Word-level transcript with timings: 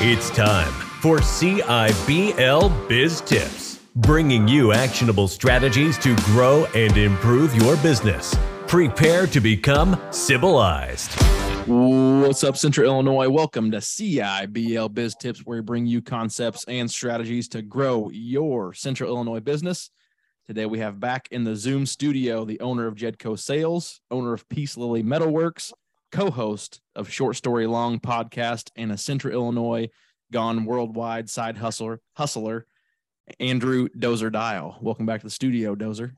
It's 0.00 0.30
time 0.30 0.72
for 1.00 1.18
CIBL 1.18 2.88
Biz 2.88 3.20
Tips, 3.22 3.80
bringing 3.96 4.46
you 4.46 4.72
actionable 4.72 5.26
strategies 5.26 5.98
to 5.98 6.14
grow 6.18 6.66
and 6.66 6.96
improve 6.96 7.52
your 7.56 7.76
business. 7.78 8.32
Prepare 8.68 9.26
to 9.26 9.40
become 9.40 10.00
civilized. 10.12 11.10
What's 11.66 12.44
up, 12.44 12.56
Central 12.56 12.86
Illinois? 12.86 13.28
Welcome 13.28 13.72
to 13.72 13.78
CIBL 13.78 14.94
Biz 14.94 15.16
Tips, 15.16 15.40
where 15.40 15.58
we 15.58 15.62
bring 15.62 15.84
you 15.84 16.00
concepts 16.00 16.64
and 16.68 16.88
strategies 16.88 17.48
to 17.48 17.62
grow 17.62 18.08
your 18.12 18.74
Central 18.74 19.10
Illinois 19.10 19.40
business. 19.40 19.90
Today, 20.46 20.66
we 20.66 20.78
have 20.78 21.00
back 21.00 21.26
in 21.32 21.42
the 21.42 21.56
Zoom 21.56 21.86
studio 21.86 22.44
the 22.44 22.60
owner 22.60 22.86
of 22.86 22.94
Jedco 22.94 23.36
Sales, 23.36 24.00
owner 24.12 24.32
of 24.32 24.48
Peace 24.48 24.76
Lily 24.76 25.02
Metalworks, 25.02 25.72
co 26.12 26.30
host 26.30 26.80
of 26.94 27.10
Short 27.10 27.36
Story 27.36 27.66
Long 27.66 28.00
podcast, 28.00 28.70
and 28.76 28.92
a 28.92 28.96
Central 28.96 29.32
Illinois 29.32 29.88
gone 30.32 30.64
worldwide 30.64 31.30
side 31.30 31.56
hustler, 31.56 32.00
hustler 32.14 32.66
Andrew 33.40 33.88
Dozer 33.88 34.32
Dial. 34.32 34.78
Welcome 34.80 35.06
back 35.06 35.20
to 35.20 35.26
the 35.26 35.30
studio, 35.30 35.74
Dozer. 35.74 36.12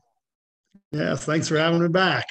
Yes, 0.91 1.25
thanks 1.25 1.47
for 1.47 1.57
having 1.57 1.81
me 1.81 1.87
back. 1.87 2.27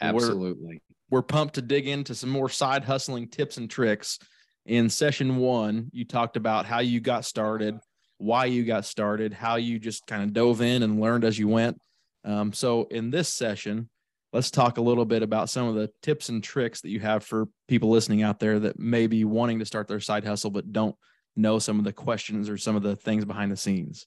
Absolutely. 0.00 0.80
We're, 1.10 1.18
we're 1.18 1.22
pumped 1.22 1.54
to 1.54 1.62
dig 1.62 1.88
into 1.88 2.14
some 2.14 2.30
more 2.30 2.48
side 2.48 2.84
hustling 2.84 3.28
tips 3.28 3.56
and 3.56 3.68
tricks. 3.68 4.18
In 4.66 4.88
session 4.88 5.36
one, 5.36 5.90
you 5.92 6.04
talked 6.04 6.36
about 6.36 6.66
how 6.66 6.80
you 6.80 7.00
got 7.00 7.24
started 7.24 7.80
why 8.20 8.44
you 8.44 8.64
got 8.64 8.84
started, 8.84 9.32
how 9.32 9.56
you 9.56 9.78
just 9.78 10.06
kind 10.06 10.22
of 10.22 10.34
dove 10.34 10.60
in 10.60 10.82
and 10.82 11.00
learned 11.00 11.24
as 11.24 11.38
you 11.38 11.48
went. 11.48 11.80
Um, 12.22 12.52
so, 12.52 12.86
in 12.90 13.10
this 13.10 13.30
session, 13.30 13.88
let's 14.32 14.50
talk 14.50 14.78
a 14.78 14.82
little 14.82 15.04
bit 15.04 15.22
about 15.22 15.50
some 15.50 15.66
of 15.66 15.74
the 15.74 15.90
tips 16.02 16.28
and 16.28 16.42
tricks 16.42 16.80
that 16.80 16.90
you 16.90 17.00
have 17.00 17.24
for 17.24 17.46
people 17.68 17.90
listening 17.90 18.22
out 18.22 18.38
there 18.38 18.58
that 18.60 18.78
may 18.78 19.06
be 19.06 19.24
wanting 19.24 19.58
to 19.58 19.66
start 19.66 19.88
their 19.88 20.00
side 20.00 20.24
hustle 20.24 20.50
but 20.50 20.72
don't 20.72 20.96
know 21.36 21.58
some 21.58 21.78
of 21.78 21.84
the 21.84 21.92
questions 21.92 22.48
or 22.48 22.56
some 22.56 22.76
of 22.76 22.82
the 22.82 22.96
things 22.96 23.24
behind 23.24 23.50
the 23.50 23.56
scenes. 23.56 24.06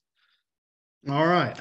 All 1.08 1.26
right. 1.26 1.56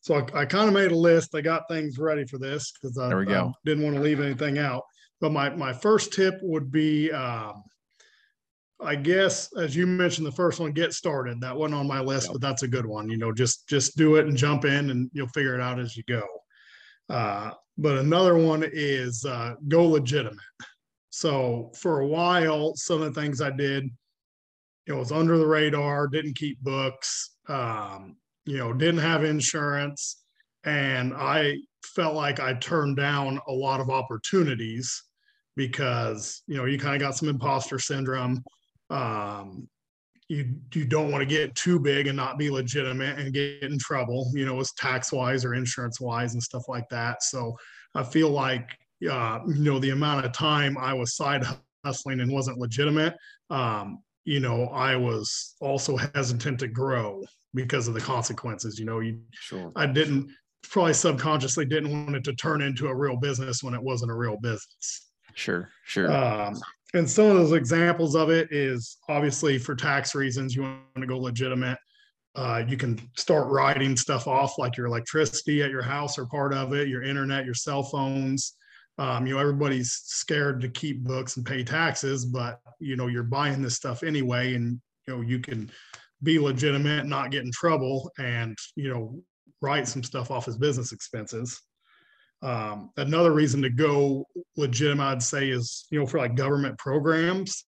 So 0.00 0.14
I, 0.14 0.40
I 0.40 0.44
kind 0.44 0.68
of 0.68 0.74
made 0.74 0.92
a 0.92 0.96
list. 0.96 1.34
I 1.34 1.40
got 1.40 1.68
things 1.68 1.98
ready 1.98 2.26
for 2.26 2.38
this 2.38 2.72
because 2.72 2.98
I, 2.98 3.06
I, 3.06 3.52
didn't 3.64 3.84
want 3.84 3.96
to 3.96 4.02
leave 4.02 4.20
anything 4.20 4.58
out. 4.58 4.82
But 5.20 5.32
my 5.32 5.48
my 5.50 5.72
first 5.72 6.12
tip 6.12 6.34
would 6.42 6.70
be 6.70 7.10
um, 7.10 7.62
I 8.80 8.96
guess 8.96 9.50
as 9.56 9.74
you 9.74 9.86
mentioned, 9.86 10.26
the 10.26 10.32
first 10.32 10.60
one, 10.60 10.72
get 10.72 10.92
started. 10.92 11.40
That 11.40 11.56
wasn't 11.56 11.80
on 11.80 11.86
my 11.86 12.00
list, 12.00 12.30
but 12.30 12.40
that's 12.40 12.62
a 12.62 12.68
good 12.68 12.84
one. 12.84 13.08
You 13.08 13.16
know, 13.16 13.32
just 13.32 13.66
just 13.68 13.96
do 13.96 14.16
it 14.16 14.26
and 14.26 14.36
jump 14.36 14.64
in, 14.64 14.90
and 14.90 15.10
you'll 15.12 15.28
figure 15.28 15.54
it 15.54 15.60
out 15.60 15.80
as 15.80 15.96
you 15.96 16.02
go. 16.06 16.22
Uh, 17.08 17.52
but 17.76 17.98
another 17.98 18.36
one 18.36 18.64
is 18.72 19.24
uh, 19.24 19.54
go 19.68 19.84
legitimate. 19.86 20.38
So 21.10 21.70
for 21.76 22.00
a 22.00 22.06
while, 22.06 22.74
some 22.74 23.02
of 23.02 23.14
the 23.14 23.20
things 23.20 23.40
I 23.40 23.50
did, 23.50 23.88
it 24.86 24.92
was 24.92 25.12
under 25.12 25.38
the 25.38 25.46
radar, 25.46 26.08
didn't 26.08 26.36
keep 26.36 26.60
books, 26.60 27.36
um, 27.48 28.16
you 28.44 28.58
know, 28.58 28.72
didn't 28.72 29.00
have 29.00 29.24
insurance, 29.24 30.22
and 30.64 31.14
I 31.14 31.56
felt 31.84 32.14
like 32.14 32.40
I 32.40 32.54
turned 32.54 32.96
down 32.96 33.40
a 33.48 33.52
lot 33.52 33.80
of 33.80 33.90
opportunities 33.90 35.02
because 35.56 36.42
you 36.46 36.56
know 36.56 36.64
you 36.64 36.78
kind 36.78 36.94
of 36.94 37.00
got 37.00 37.16
some 37.16 37.28
imposter 37.28 37.78
syndrome 37.78 38.42
um, 38.90 39.68
you 40.34 40.54
you 40.72 40.84
don't 40.84 41.10
want 41.10 41.22
to 41.22 41.26
get 41.26 41.54
too 41.54 41.78
big 41.78 42.06
and 42.06 42.16
not 42.16 42.38
be 42.38 42.50
legitimate 42.50 43.18
and 43.18 43.32
get 43.32 43.62
in 43.62 43.78
trouble, 43.78 44.30
you 44.34 44.46
know, 44.46 44.58
as 44.60 44.72
tax 44.72 45.12
wise 45.12 45.44
or 45.44 45.54
insurance 45.54 46.00
wise 46.00 46.34
and 46.34 46.42
stuff 46.42 46.64
like 46.68 46.88
that. 46.90 47.22
So 47.22 47.56
I 47.94 48.02
feel 48.02 48.30
like 48.30 48.68
uh, 49.10 49.40
you 49.46 49.64
know 49.64 49.78
the 49.78 49.90
amount 49.90 50.24
of 50.24 50.32
time 50.32 50.76
I 50.78 50.94
was 50.94 51.16
side 51.16 51.44
hustling 51.84 52.20
and 52.20 52.32
wasn't 52.32 52.58
legitimate, 52.58 53.14
um, 53.50 54.02
you 54.24 54.40
know, 54.40 54.64
I 54.66 54.96
was 54.96 55.54
also 55.60 55.96
hesitant 56.14 56.60
to 56.60 56.68
grow 56.68 57.22
because 57.52 57.88
of 57.88 57.94
the 57.94 58.00
consequences. 58.00 58.78
You 58.78 58.86
know, 58.86 59.00
you 59.00 59.20
sure. 59.32 59.72
I 59.76 59.86
didn't 59.86 60.30
probably 60.62 60.94
subconsciously 60.94 61.66
didn't 61.66 61.92
want 61.92 62.16
it 62.16 62.24
to 62.24 62.34
turn 62.34 62.62
into 62.62 62.88
a 62.88 62.94
real 62.94 63.16
business 63.16 63.62
when 63.62 63.74
it 63.74 63.82
wasn't 63.82 64.10
a 64.10 64.14
real 64.14 64.36
business. 64.38 65.10
Sure, 65.34 65.68
sure. 65.84 66.10
Um, 66.10 66.60
and 66.94 67.10
some 67.10 67.26
of 67.26 67.34
those 67.34 67.52
examples 67.52 68.14
of 68.14 68.30
it 68.30 68.52
is 68.52 68.98
obviously 69.08 69.58
for 69.58 69.74
tax 69.74 70.14
reasons 70.14 70.54
you 70.54 70.62
want 70.62 70.80
to 70.96 71.06
go 71.06 71.18
legitimate. 71.18 71.78
Uh, 72.36 72.64
you 72.66 72.76
can 72.76 73.00
start 73.16 73.48
writing 73.48 73.96
stuff 73.96 74.26
off 74.26 74.58
like 74.58 74.76
your 74.76 74.86
electricity 74.86 75.62
at 75.62 75.70
your 75.70 75.82
house 75.82 76.18
or 76.18 76.26
part 76.26 76.52
of 76.52 76.72
it 76.72 76.88
your 76.88 77.02
internet 77.02 77.44
your 77.44 77.54
cell 77.54 77.82
phones. 77.82 78.54
Um, 78.96 79.26
you 79.26 79.34
know 79.34 79.40
everybody's 79.40 79.90
scared 80.04 80.60
to 80.60 80.68
keep 80.68 81.02
books 81.02 81.36
and 81.36 81.44
pay 81.44 81.64
taxes 81.64 82.24
but 82.24 82.60
you 82.78 82.94
know 82.94 83.08
you're 83.08 83.24
buying 83.24 83.60
this 83.60 83.74
stuff 83.74 84.04
anyway 84.04 84.54
and 84.54 84.80
you 85.08 85.16
know 85.16 85.20
you 85.20 85.40
can 85.40 85.70
be 86.22 86.38
legitimate 86.38 87.04
not 87.04 87.32
get 87.32 87.42
in 87.42 87.50
trouble 87.50 88.12
and 88.18 88.56
you 88.76 88.88
know 88.88 89.20
write 89.60 89.88
some 89.88 90.04
stuff 90.04 90.30
off 90.30 90.46
as 90.46 90.56
business 90.56 90.92
expenses 90.92 91.60
um, 92.42 92.90
another 92.96 93.32
reason 93.32 93.62
to 93.62 93.70
go 93.70 94.26
legitimate, 94.56 95.04
I'd 95.04 95.22
say, 95.22 95.50
is 95.50 95.86
you 95.90 95.98
know 95.98 96.06
for 96.06 96.18
like 96.18 96.36
government 96.36 96.78
programs. 96.78 97.64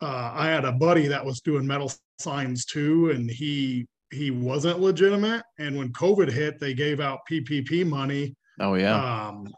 Uh, 0.00 0.32
I 0.34 0.48
had 0.48 0.64
a 0.64 0.72
buddy 0.72 1.06
that 1.08 1.24
was 1.24 1.40
doing 1.40 1.66
metal 1.66 1.92
signs 2.18 2.64
too, 2.64 3.10
and 3.10 3.30
he 3.30 3.86
he 4.10 4.30
wasn't 4.30 4.80
legitimate. 4.80 5.42
And 5.58 5.76
when 5.76 5.92
COVID 5.92 6.30
hit, 6.30 6.58
they 6.60 6.74
gave 6.74 7.00
out 7.00 7.20
PPP 7.30 7.86
money. 7.86 8.34
Oh 8.60 8.74
yeah. 8.74 9.28
Um, 9.28 9.48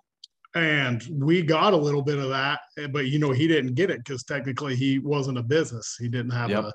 and 0.55 1.07
we 1.13 1.43
got 1.43 1.75
a 1.75 1.77
little 1.77 2.03
bit 2.03 2.19
of 2.19 2.31
that, 2.31 2.61
but 2.91 3.07
you 3.07 3.19
know 3.19 3.31
he 3.31 3.47
didn't 3.47 3.75
get 3.75 3.91
it 3.91 3.99
because 3.99 4.25
technically 4.25 4.75
he 4.75 4.99
wasn't 4.99 5.39
a 5.39 5.43
business. 5.43 5.97
He 6.01 6.09
didn't 6.09 6.31
have 6.31 6.51
yep. 6.51 6.65
a 6.65 6.73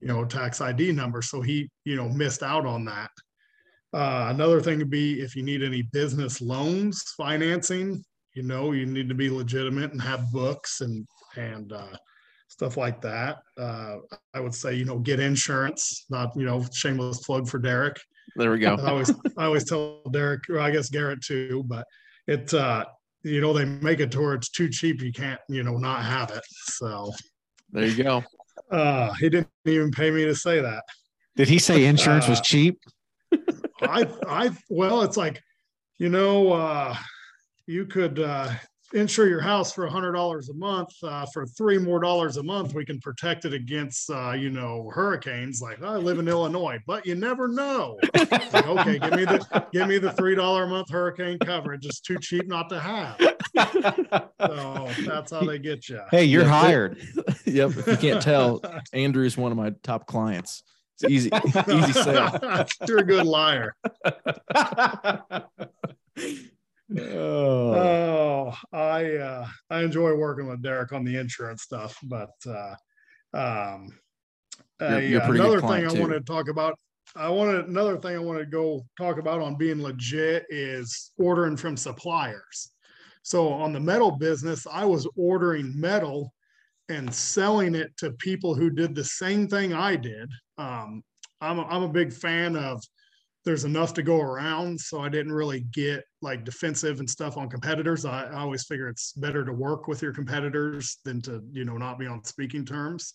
you 0.00 0.08
know 0.08 0.24
tax 0.24 0.60
ID 0.60 0.92
number, 0.92 1.22
so 1.22 1.40
he 1.40 1.70
you 1.84 1.96
know 1.96 2.08
missed 2.08 2.42
out 2.42 2.66
on 2.66 2.84
that. 2.84 3.10
Uh, 3.94 4.26
another 4.30 4.60
thing 4.60 4.78
would 4.78 4.90
be 4.90 5.20
if 5.20 5.36
you 5.36 5.42
need 5.42 5.62
any 5.62 5.82
business 5.82 6.40
loans 6.40 7.02
financing, 7.16 8.04
you 8.34 8.42
know, 8.42 8.72
you 8.72 8.86
need 8.86 9.08
to 9.08 9.14
be 9.14 9.30
legitimate 9.30 9.92
and 9.92 10.02
have 10.02 10.32
books 10.32 10.80
and 10.80 11.06
and 11.36 11.72
uh, 11.72 11.96
stuff 12.48 12.76
like 12.76 13.00
that. 13.00 13.38
Uh, 13.56 13.96
I 14.34 14.40
would 14.40 14.54
say, 14.54 14.74
you 14.74 14.84
know, 14.84 14.98
get 14.98 15.20
insurance. 15.20 16.06
Not, 16.10 16.32
you 16.36 16.44
know, 16.44 16.64
shameless 16.72 17.24
plug 17.24 17.48
for 17.48 17.58
Derek. 17.58 18.00
There 18.36 18.50
we 18.50 18.58
go. 18.58 18.74
I 18.74 18.90
always 18.90 19.10
I 19.38 19.44
always 19.44 19.64
tell 19.64 20.00
Derek, 20.10 20.48
or 20.50 20.58
I 20.58 20.70
guess 20.70 20.88
Garrett 20.88 21.20
too, 21.22 21.64
but 21.66 21.86
it 22.26 22.52
uh, 22.52 22.84
you 23.22 23.40
know 23.40 23.52
they 23.52 23.64
make 23.64 24.00
it 24.00 24.10
to 24.12 24.20
where 24.20 24.34
it's 24.34 24.50
too 24.50 24.68
cheap 24.68 25.02
you 25.02 25.12
can't 25.12 25.40
you 25.48 25.62
know 25.62 25.76
not 25.76 26.02
have 26.02 26.30
it. 26.30 26.42
So 26.50 27.12
there 27.70 27.86
you 27.86 28.02
go. 28.02 28.24
Uh, 28.70 29.12
he 29.14 29.28
didn't 29.28 29.48
even 29.66 29.90
pay 29.90 30.10
me 30.10 30.24
to 30.24 30.34
say 30.34 30.60
that. 30.60 30.82
Did 31.36 31.48
he 31.48 31.58
say 31.58 31.84
insurance 31.84 32.28
was 32.28 32.38
uh, 32.38 32.42
cheap? 32.42 32.78
I, 33.82 34.06
I, 34.26 34.50
well, 34.70 35.02
it's 35.02 35.16
like, 35.16 35.42
you 35.98 36.08
know, 36.08 36.52
uh, 36.52 36.96
you 37.66 37.86
could 37.86 38.20
uh, 38.20 38.50
insure 38.92 39.28
your 39.28 39.40
house 39.40 39.72
for 39.72 39.86
a 39.86 39.90
hundred 39.90 40.12
dollars 40.12 40.48
a 40.48 40.54
month. 40.54 40.90
Uh, 41.02 41.26
for 41.32 41.46
three 41.46 41.78
more 41.78 42.00
dollars 42.00 42.36
a 42.36 42.42
month, 42.42 42.74
we 42.74 42.84
can 42.84 43.00
protect 43.00 43.44
it 43.44 43.52
against, 43.52 44.10
uh, 44.10 44.32
you 44.32 44.50
know, 44.50 44.90
hurricanes. 44.92 45.60
Like 45.60 45.82
I 45.82 45.96
live 45.96 46.18
in 46.18 46.28
Illinois, 46.28 46.78
but 46.86 47.04
you 47.06 47.14
never 47.14 47.48
know. 47.48 47.98
like, 48.14 48.66
okay, 48.66 48.98
give 48.98 49.12
me 49.12 49.24
the 49.24 49.66
give 49.72 49.88
me 49.88 49.98
the 49.98 50.12
three 50.12 50.34
dollar 50.34 50.64
a 50.64 50.68
month 50.68 50.90
hurricane 50.90 51.38
coverage. 51.38 51.84
It's 51.86 52.00
too 52.00 52.18
cheap 52.20 52.46
not 52.46 52.68
to 52.70 52.80
have. 52.80 53.16
so 54.40 54.88
that's 55.06 55.32
how 55.32 55.42
they 55.42 55.58
get 55.58 55.88
you. 55.88 56.00
Hey, 56.10 56.24
you're 56.24 56.44
hired. 56.44 56.98
yep. 57.44 57.70
If 57.70 57.86
you 57.86 57.96
can't 57.96 58.22
tell, 58.22 58.62
Andrew's 58.92 59.36
one 59.36 59.52
of 59.52 59.58
my 59.58 59.72
top 59.82 60.06
clients. 60.06 60.62
It's 61.00 61.10
easy, 61.10 61.30
easy 61.68 61.92
sale. 61.92 62.66
You're 62.88 62.98
a 62.98 63.04
good 63.04 63.26
liar. 63.26 63.74
oh. 66.98 67.74
oh, 67.74 68.54
I 68.72 69.16
uh, 69.16 69.46
I 69.70 69.82
enjoy 69.82 70.14
working 70.14 70.46
with 70.46 70.62
Derek 70.62 70.92
on 70.92 71.04
the 71.04 71.16
insurance 71.16 71.62
stuff, 71.62 71.98
but 72.04 72.30
uh, 72.46 72.74
um, 73.32 73.88
you're, 74.80 75.00
you're 75.00 75.22
another 75.22 75.60
thing 75.60 75.86
I 75.86 75.88
too. 75.88 76.00
wanted 76.00 76.26
to 76.26 76.32
talk 76.32 76.48
about. 76.48 76.78
I 77.16 77.28
wanted 77.28 77.66
another 77.66 77.96
thing 77.98 78.16
I 78.16 78.20
want 78.20 78.38
to 78.40 78.46
go 78.46 78.84
talk 78.96 79.18
about 79.18 79.40
on 79.40 79.56
being 79.56 79.82
legit 79.82 80.46
is 80.48 81.12
ordering 81.18 81.56
from 81.56 81.76
suppliers. 81.76 82.70
So 83.22 83.48
on 83.48 83.72
the 83.72 83.80
metal 83.80 84.12
business, 84.12 84.66
I 84.70 84.84
was 84.84 85.08
ordering 85.16 85.78
metal 85.78 86.32
and 86.88 87.12
selling 87.12 87.74
it 87.74 87.96
to 87.98 88.10
people 88.12 88.54
who 88.54 88.70
did 88.70 88.94
the 88.94 89.04
same 89.04 89.48
thing 89.48 89.72
I 89.72 89.96
did. 89.96 90.30
Um, 90.58 91.02
I'm, 91.40 91.58
a, 91.58 91.62
I'm 91.64 91.82
a 91.82 91.88
big 91.88 92.12
fan 92.12 92.56
of 92.56 92.82
there's 93.44 93.64
enough 93.64 93.92
to 93.94 94.02
go 94.02 94.20
around. 94.20 94.80
So 94.80 95.00
I 95.00 95.08
didn't 95.08 95.32
really 95.32 95.60
get 95.72 96.04
like 96.22 96.44
defensive 96.44 97.00
and 97.00 97.08
stuff 97.08 97.36
on 97.36 97.50
competitors. 97.50 98.04
I, 98.04 98.24
I 98.24 98.40
always 98.40 98.64
figure 98.64 98.88
it's 98.88 99.12
better 99.12 99.44
to 99.44 99.52
work 99.52 99.86
with 99.86 100.02
your 100.02 100.12
competitors 100.12 100.98
than 101.04 101.20
to, 101.22 101.42
you 101.52 101.64
know, 101.64 101.76
not 101.76 101.98
be 101.98 102.06
on 102.06 102.24
speaking 102.24 102.64
terms. 102.64 103.14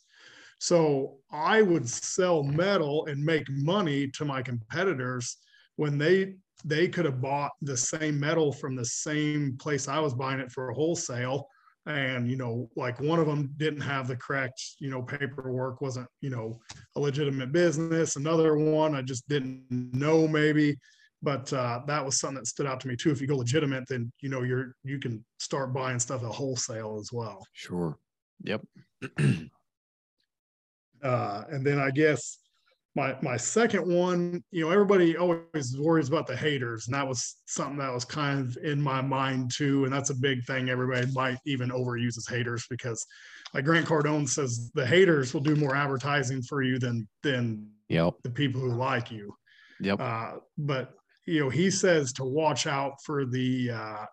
So 0.59 1.17
I 1.31 1.61
would 1.61 1.87
sell 1.87 2.43
metal 2.43 3.05
and 3.05 3.23
make 3.23 3.49
money 3.49 4.09
to 4.11 4.25
my 4.25 4.41
competitors 4.41 5.37
when 5.77 5.97
they 5.97 6.35
they 6.65 6.89
could 6.89 7.05
have 7.05 7.21
bought 7.21 7.51
the 7.61 7.77
same 7.77 8.19
metal 8.19 8.51
from 8.51 8.75
the 8.75 8.83
same 8.83 9.55
place 9.57 9.87
I 9.87 9.99
was 9.99 10.13
buying 10.13 10.41
it 10.41 10.51
for 10.51 10.69
wholesale 10.73 11.47
and 11.89 12.29
you 12.29 12.37
know 12.37 12.69
like 12.75 12.99
one 12.99 13.19
of 13.19 13.25
them 13.25 13.51
didn't 13.57 13.81
have 13.81 14.07
the 14.07 14.15
correct 14.15 14.61
you 14.79 14.89
know 14.89 15.01
paperwork 15.01 15.81
wasn't 15.81 16.07
you 16.21 16.29
know 16.29 16.59
a 16.95 16.99
legitimate 16.99 17.51
business 17.51 18.15
another 18.15 18.55
one 18.55 18.95
i 18.95 19.01
just 19.01 19.27
didn't 19.27 19.65
know 19.69 20.27
maybe. 20.27 20.77
But 21.21 21.51
uh, 21.51 21.81
that 21.85 22.05
was 22.05 22.17
something 22.17 22.37
that 22.37 22.47
stood 22.47 22.65
out 22.65 22.79
to 22.79 22.87
me 22.87 22.95
too. 22.95 23.11
If 23.11 23.19
you 23.19 23.27
go 23.27 23.35
legitimate 23.35 23.83
then 23.89 24.09
you 24.21 24.29
know 24.29 24.43
you're 24.43 24.73
you 24.85 24.99
can 24.99 25.25
start 25.37 25.73
buying 25.73 25.99
stuff 25.99 26.23
at 26.23 26.29
wholesale 26.29 26.97
as 26.97 27.11
well. 27.11 27.45
Sure. 27.51 27.97
Yep. 28.43 28.61
Uh, 31.01 31.45
and 31.49 31.65
then 31.65 31.79
i 31.79 31.89
guess 31.89 32.39
my 32.99 33.15
my 33.21 33.37
second 33.37 33.87
one, 33.87 34.43
you 34.51 34.63
know, 34.63 34.71
everybody 34.71 35.15
always 35.15 35.77
worries 35.77 36.09
about 36.09 36.27
the 36.27 36.35
haters, 36.35 36.87
and 36.87 36.93
that 36.93 37.07
was 37.07 37.37
something 37.45 37.77
that 37.77 37.93
was 37.93 38.03
kind 38.03 38.39
of 38.39 38.57
in 38.63 38.81
my 38.81 39.01
mind 39.01 39.51
too. 39.55 39.85
And 39.85 39.93
that's 39.93 40.09
a 40.09 40.15
big 40.15 40.43
thing. 40.43 40.69
Everybody 40.69 41.07
might 41.13 41.37
even 41.45 41.69
overuse 41.69 42.17
as 42.17 42.27
haters 42.27 42.65
because, 42.69 43.05
like 43.53 43.63
Grant 43.63 43.85
Cardone 43.85 44.27
says, 44.27 44.69
the 44.73 44.85
haters 44.85 45.33
will 45.33 45.41
do 45.41 45.55
more 45.55 45.75
advertising 45.75 46.41
for 46.41 46.61
you 46.61 46.77
than 46.77 47.07
than 47.23 47.69
yep. 47.87 48.15
the 48.23 48.29
people 48.29 48.59
who 48.59 48.73
like 48.73 49.11
you. 49.11 49.33
Yep. 49.79 50.01
Uh, 50.01 50.31
but 50.57 50.91
you 51.25 51.39
know, 51.39 51.49
he 51.49 51.71
says 51.71 52.11
to 52.13 52.25
watch 52.25 52.67
out 52.67 52.95
for 53.05 53.25
the 53.25 53.71
uh, 53.71 54.05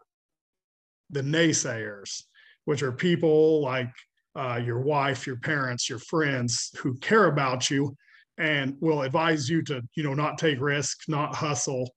the 1.11 1.23
naysayers, 1.23 2.23
which 2.67 2.85
are 2.85 2.93
people 2.93 3.62
like 3.62 3.91
uh, 4.37 4.61
your 4.65 4.81
wife, 4.81 5.27
your 5.27 5.38
parents, 5.38 5.88
your 5.88 5.99
friends 5.99 6.71
who 6.79 6.97
care 6.99 7.27
about 7.27 7.69
you 7.69 7.97
and 8.38 8.77
will 8.81 9.03
advise 9.03 9.49
you 9.49 9.62
to 9.62 9.83
you 9.94 10.03
know 10.03 10.15
not 10.15 10.38
take 10.38 10.61
risks 10.61 11.09
not 11.09 11.35
hustle 11.35 11.91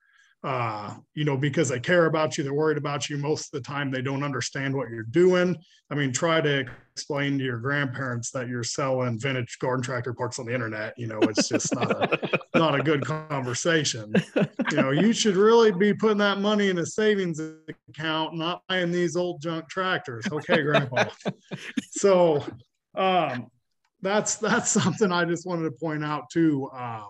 uh, 0.44 0.96
you 1.16 1.26
know 1.26 1.36
because 1.36 1.68
they 1.68 1.80
care 1.80 2.06
about 2.06 2.38
you 2.38 2.44
they're 2.44 2.54
worried 2.54 2.78
about 2.78 3.10
you. 3.10 3.18
Most 3.18 3.54
of 3.54 3.62
the 3.62 3.68
time 3.68 3.92
they 3.92 4.02
don't 4.02 4.24
understand 4.24 4.74
what 4.74 4.90
you're 4.90 5.04
doing. 5.04 5.58
I 5.92 5.96
mean 5.96 6.14
try 6.14 6.40
to 6.40 6.66
explain 6.94 7.38
to 7.38 7.44
your 7.44 7.58
grandparents 7.58 8.32
that 8.32 8.48
you're 8.48 8.64
selling 8.64 9.20
vintage 9.20 9.58
garden 9.60 9.84
tractor 9.84 10.14
parts 10.14 10.40
on 10.40 10.46
the 10.46 10.54
internet 10.54 10.94
you 10.98 11.08
know 11.08 11.20
it's 11.24 11.50
just 11.50 11.74
not 11.76 11.92
a 11.92 12.40
not 12.56 12.80
a 12.80 12.84
good 12.84 13.06
conversation. 13.06 14.14
You 14.72 14.78
know 14.78 14.92
you 14.92 15.12
should 15.12 15.36
really 15.36 15.72
be 15.74 15.94
putting 15.94 16.20
that 16.20 16.40
money 16.40 16.70
in 16.70 16.78
a 16.78 16.86
savings 16.86 17.42
account 17.90 18.36
not 18.36 18.62
buying 18.70 18.92
these 18.92 19.18
old 19.18 19.42
junk 19.42 19.68
tractors. 19.68 20.26
Okay 20.32 20.62
grandpa. 20.62 21.10
So 21.92 22.46
um 22.96 23.48
that's 24.01 24.36
that's 24.36 24.69
something 24.81 25.12
I 25.12 25.25
just 25.25 25.46
wanted 25.46 25.63
to 25.63 25.72
point 25.72 26.04
out 26.04 26.30
too. 26.31 26.69
Um, 26.74 27.10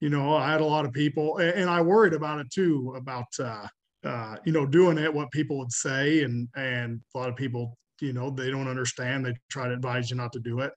you 0.00 0.08
know, 0.08 0.36
I 0.36 0.50
had 0.50 0.60
a 0.60 0.66
lot 0.66 0.84
of 0.84 0.92
people, 0.92 1.38
and 1.38 1.70
I 1.70 1.80
worried 1.80 2.12
about 2.12 2.40
it 2.40 2.50
too, 2.50 2.92
about 2.96 3.26
uh, 3.38 3.66
uh, 4.04 4.36
you 4.44 4.52
know 4.52 4.66
doing 4.66 4.98
it, 4.98 5.12
what 5.12 5.30
people 5.30 5.58
would 5.58 5.72
say, 5.72 6.24
and 6.24 6.48
and 6.56 7.00
a 7.14 7.18
lot 7.18 7.28
of 7.28 7.36
people, 7.36 7.76
you 8.00 8.12
know, 8.12 8.30
they 8.30 8.50
don't 8.50 8.68
understand. 8.68 9.24
They 9.24 9.34
try 9.48 9.68
to 9.68 9.74
advise 9.74 10.10
you 10.10 10.16
not 10.16 10.32
to 10.32 10.40
do 10.40 10.60
it. 10.60 10.72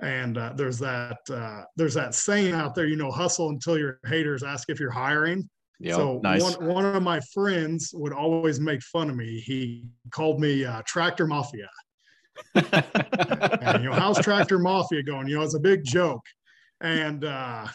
And 0.00 0.36
uh, 0.36 0.52
there's 0.54 0.78
that 0.80 1.18
uh, 1.30 1.62
there's 1.76 1.94
that 1.94 2.14
saying 2.14 2.52
out 2.52 2.74
there, 2.74 2.86
you 2.86 2.96
know, 2.96 3.10
hustle 3.10 3.48
until 3.48 3.78
your 3.78 3.98
haters 4.06 4.42
ask 4.42 4.68
if 4.68 4.78
you're 4.78 4.90
hiring. 4.90 5.48
Yeah, 5.80 5.94
so 5.94 6.20
nice. 6.22 6.42
one 6.42 6.66
one 6.66 6.84
of 6.84 7.02
my 7.02 7.20
friends 7.32 7.92
would 7.94 8.12
always 8.12 8.60
make 8.60 8.82
fun 8.82 9.08
of 9.08 9.16
me. 9.16 9.40
He 9.40 9.86
called 10.10 10.38
me 10.38 10.66
uh, 10.66 10.82
Tractor 10.86 11.26
Mafia 11.26 11.68
and, 12.54 13.82
you 13.82 13.90
know, 13.90 13.94
how's 13.94 14.20
Tractor 14.20 14.58
Mafia 14.58 15.02
going? 15.02 15.28
You 15.28 15.36
know, 15.36 15.42
it's 15.42 15.54
a 15.54 15.60
big 15.60 15.84
joke. 15.84 16.22
And 16.80 17.24
uh 17.24 17.66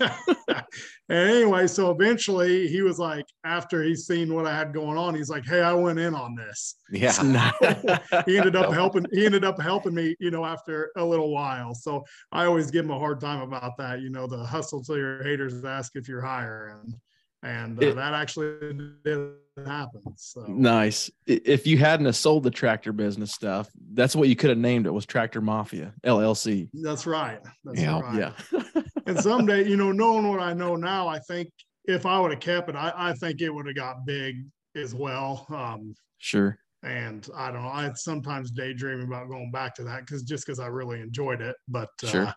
and 0.00 0.64
anyway, 1.08 1.66
so 1.66 1.90
eventually 1.90 2.66
he 2.66 2.82
was 2.82 2.98
like, 2.98 3.24
after 3.44 3.82
he's 3.82 4.06
seen 4.06 4.34
what 4.34 4.46
I 4.46 4.56
had 4.56 4.72
going 4.72 4.98
on, 4.98 5.14
he's 5.14 5.28
like, 5.28 5.44
Hey, 5.44 5.60
I 5.60 5.72
went 5.74 5.98
in 5.98 6.14
on 6.14 6.34
this. 6.34 6.76
Yeah. 6.90 7.12
So 7.62 8.22
he 8.26 8.36
ended 8.36 8.56
up 8.56 8.72
helping, 8.72 9.06
he 9.12 9.26
ended 9.26 9.44
up 9.44 9.60
helping 9.60 9.94
me, 9.94 10.16
you 10.18 10.30
know, 10.30 10.44
after 10.44 10.90
a 10.96 11.04
little 11.04 11.32
while. 11.32 11.74
So 11.74 12.04
I 12.32 12.46
always 12.46 12.70
give 12.70 12.84
him 12.84 12.90
a 12.90 12.98
hard 12.98 13.20
time 13.20 13.42
about 13.42 13.76
that, 13.78 14.00
you 14.00 14.10
know, 14.10 14.26
the 14.26 14.44
hustle 14.44 14.82
till 14.82 14.96
your 14.96 15.22
haters 15.22 15.64
ask 15.64 15.94
if 15.94 16.08
you're 16.08 16.20
hiring 16.20 16.94
and 17.42 17.82
uh, 17.82 17.86
it, 17.86 17.96
that 17.96 18.14
actually 18.14 18.74
did 19.04 19.32
happen. 19.66 20.00
So 20.16 20.44
nice. 20.48 21.10
If 21.26 21.66
you 21.66 21.78
hadn't 21.78 22.06
have 22.06 22.16
sold 22.16 22.44
the 22.44 22.50
tractor 22.50 22.92
business 22.92 23.32
stuff, 23.32 23.68
that's 23.92 24.14
what 24.14 24.28
you 24.28 24.36
could 24.36 24.50
have 24.50 24.58
named 24.58 24.86
it 24.86 24.90
was 24.90 25.06
Tractor 25.06 25.40
Mafia 25.40 25.92
LLC. 26.04 26.68
That's 26.72 27.06
right. 27.06 27.40
That's 27.64 27.80
yeah, 27.80 28.00
right. 28.00 28.34
yeah. 28.52 28.82
and 29.06 29.18
someday, 29.18 29.68
you 29.68 29.76
know, 29.76 29.92
knowing 29.92 30.28
what 30.28 30.40
I 30.40 30.52
know 30.52 30.76
now, 30.76 31.08
I 31.08 31.18
think 31.20 31.48
if 31.84 32.06
I 32.06 32.20
would 32.20 32.30
have 32.30 32.40
kept 32.40 32.68
it, 32.68 32.76
I, 32.76 32.92
I 32.94 33.12
think 33.14 33.40
it 33.40 33.50
would 33.50 33.66
have 33.66 33.76
got 33.76 34.06
big 34.06 34.44
as 34.76 34.94
well. 34.94 35.46
Um, 35.50 35.94
sure. 36.18 36.58
And 36.84 37.28
I 37.36 37.50
don't 37.50 37.62
know. 37.62 37.68
I 37.68 37.92
sometimes 37.94 38.50
daydream 38.50 39.02
about 39.02 39.28
going 39.28 39.50
back 39.52 39.74
to 39.76 39.84
that 39.84 40.00
because 40.00 40.22
just 40.22 40.46
because 40.46 40.58
I 40.58 40.66
really 40.66 41.00
enjoyed 41.00 41.40
it. 41.40 41.56
But 41.68 41.88
sure. 42.04 42.26
Uh, 42.26 42.32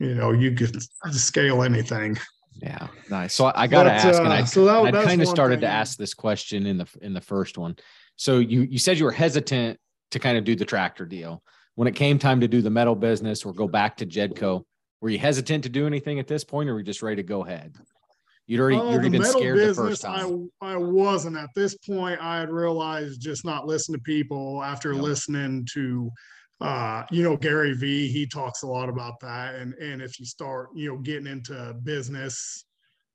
you 0.00 0.14
know, 0.14 0.32
you 0.32 0.52
could 0.52 0.82
scale 1.12 1.62
anything. 1.62 2.18
Yeah, 2.62 2.88
nice. 3.10 3.34
So 3.34 3.50
I, 3.54 3.66
got 3.66 3.84
to 3.84 3.92
ask, 3.92 4.20
uh, 4.20 4.24
and 4.24 4.32
I, 4.32 4.44
so 4.44 4.64
that, 4.64 4.94
I 4.94 5.04
kind 5.04 5.20
of 5.20 5.28
started 5.28 5.56
thing. 5.56 5.62
to 5.62 5.68
ask 5.68 5.98
this 5.98 6.14
question 6.14 6.66
in 6.66 6.78
the 6.78 6.86
in 7.02 7.12
the 7.12 7.20
first 7.20 7.58
one. 7.58 7.76
So 8.16 8.38
you 8.38 8.62
you 8.62 8.78
said 8.78 8.98
you 8.98 9.04
were 9.04 9.12
hesitant 9.12 9.78
to 10.12 10.18
kind 10.18 10.38
of 10.38 10.44
do 10.44 10.54
the 10.54 10.64
tractor 10.64 11.04
deal 11.04 11.42
when 11.74 11.88
it 11.88 11.94
came 11.96 12.18
time 12.18 12.40
to 12.40 12.48
do 12.48 12.62
the 12.62 12.70
metal 12.70 12.94
business 12.94 13.44
or 13.44 13.52
go 13.52 13.66
back 13.66 13.96
to 13.98 14.06
Jedco. 14.06 14.64
Were 15.00 15.10
you 15.10 15.18
hesitant 15.18 15.64
to 15.64 15.68
do 15.68 15.86
anything 15.86 16.18
at 16.18 16.28
this 16.28 16.44
point, 16.44 16.68
or 16.68 16.74
were 16.74 16.80
you 16.80 16.86
just 16.86 17.02
ready 17.02 17.16
to 17.16 17.22
go 17.22 17.44
ahead? 17.44 17.76
You'd 18.46 18.60
already 18.60 18.76
uh, 18.76 18.84
you'd 18.84 18.92
already 18.94 19.08
been 19.10 19.24
scared 19.24 19.56
business, 19.56 19.76
the 19.76 19.82
first 19.82 20.02
time. 20.02 20.50
I 20.60 20.72
I 20.72 20.76
wasn't 20.76 21.36
at 21.36 21.50
this 21.54 21.76
point. 21.76 22.20
I 22.20 22.38
had 22.38 22.50
realized 22.50 23.20
just 23.20 23.44
not 23.44 23.66
listen 23.66 23.94
to 23.94 24.00
people 24.00 24.62
after 24.62 24.94
listening 24.94 25.66
to 25.72 26.10
uh, 26.60 27.04
you 27.10 27.22
know, 27.22 27.36
Gary 27.36 27.74
Vee, 27.74 28.08
he 28.08 28.26
talks 28.26 28.62
a 28.62 28.66
lot 28.66 28.88
about 28.88 29.20
that. 29.20 29.56
And, 29.56 29.74
and 29.74 30.00
if 30.00 30.18
you 30.20 30.26
start, 30.26 30.68
you 30.74 30.88
know, 30.88 30.98
getting 30.98 31.26
into 31.26 31.74
business 31.82 32.64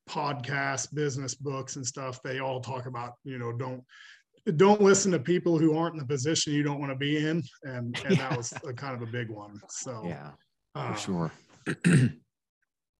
podcasts, 0.08 0.92
business 0.92 1.34
books 1.34 1.76
and 1.76 1.86
stuff, 1.86 2.20
they 2.22 2.40
all 2.40 2.60
talk 2.60 2.86
about, 2.86 3.14
you 3.24 3.38
know, 3.38 3.52
don't, 3.52 3.82
don't 4.56 4.80
listen 4.80 5.12
to 5.12 5.18
people 5.18 5.58
who 5.58 5.76
aren't 5.76 5.94
in 5.94 6.00
the 6.00 6.06
position 6.06 6.52
you 6.52 6.62
don't 6.62 6.80
want 6.80 6.92
to 6.92 6.98
be 6.98 7.16
in. 7.18 7.42
And, 7.64 7.98
and 8.04 8.16
yeah. 8.16 8.28
that 8.28 8.36
was 8.36 8.52
a, 8.66 8.72
kind 8.72 8.94
of 8.94 9.08
a 9.08 9.10
big 9.10 9.30
one. 9.30 9.60
So, 9.68 10.02
yeah, 10.04 10.30
uh, 10.74 10.92
for 10.92 10.98
sure. 11.00 11.32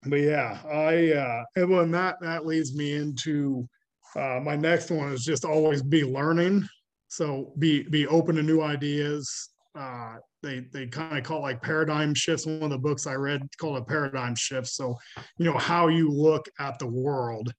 but 0.03 0.19
yeah, 0.19 0.59
I, 0.65 1.13
uh, 1.13 1.43
and 1.55 1.69
when 1.69 1.91
that, 1.91 2.15
that 2.21 2.45
leads 2.45 2.75
me 2.75 2.93
into, 2.93 3.67
uh, 4.15 4.39
my 4.43 4.55
next 4.55 4.89
one 4.89 5.13
is 5.13 5.23
just 5.23 5.45
always 5.45 5.81
be 5.81 6.03
learning. 6.03 6.67
So 7.09 7.53
be, 7.59 7.83
be 7.83 8.07
open 8.07 8.35
to 8.35 8.43
new 8.43 8.61
ideas, 8.61 9.51
uh, 9.75 10.17
they 10.43 10.65
they 10.73 10.87
kind 10.87 11.17
of 11.17 11.23
call 11.23 11.41
like 11.41 11.61
paradigm 11.61 12.13
shifts. 12.13 12.45
One 12.45 12.63
of 12.63 12.69
the 12.69 12.77
books 12.77 13.07
I 13.07 13.13
read 13.13 13.41
called 13.57 13.77
a 13.77 13.85
paradigm 13.85 14.35
shift. 14.35 14.67
So, 14.67 14.95
you 15.37 15.45
know, 15.45 15.57
how 15.57 15.87
you 15.87 16.09
look 16.09 16.47
at 16.59 16.79
the 16.79 16.87
world, 16.87 17.53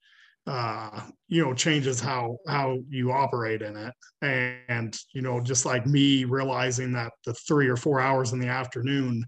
uh, 0.46 1.02
you 1.28 1.42
know, 1.42 1.54
changes 1.54 2.00
how 2.00 2.36
how 2.46 2.78
you 2.88 3.12
operate 3.12 3.62
in 3.62 3.76
it. 3.76 3.94
And, 4.20 4.58
and 4.68 4.98
you 5.14 5.22
know, 5.22 5.40
just 5.40 5.64
like 5.64 5.86
me 5.86 6.24
realizing 6.24 6.92
that 6.92 7.12
the 7.24 7.34
three 7.34 7.68
or 7.68 7.76
four 7.76 8.00
hours 8.00 8.32
in 8.32 8.40
the 8.40 8.48
afternoon 8.48 9.24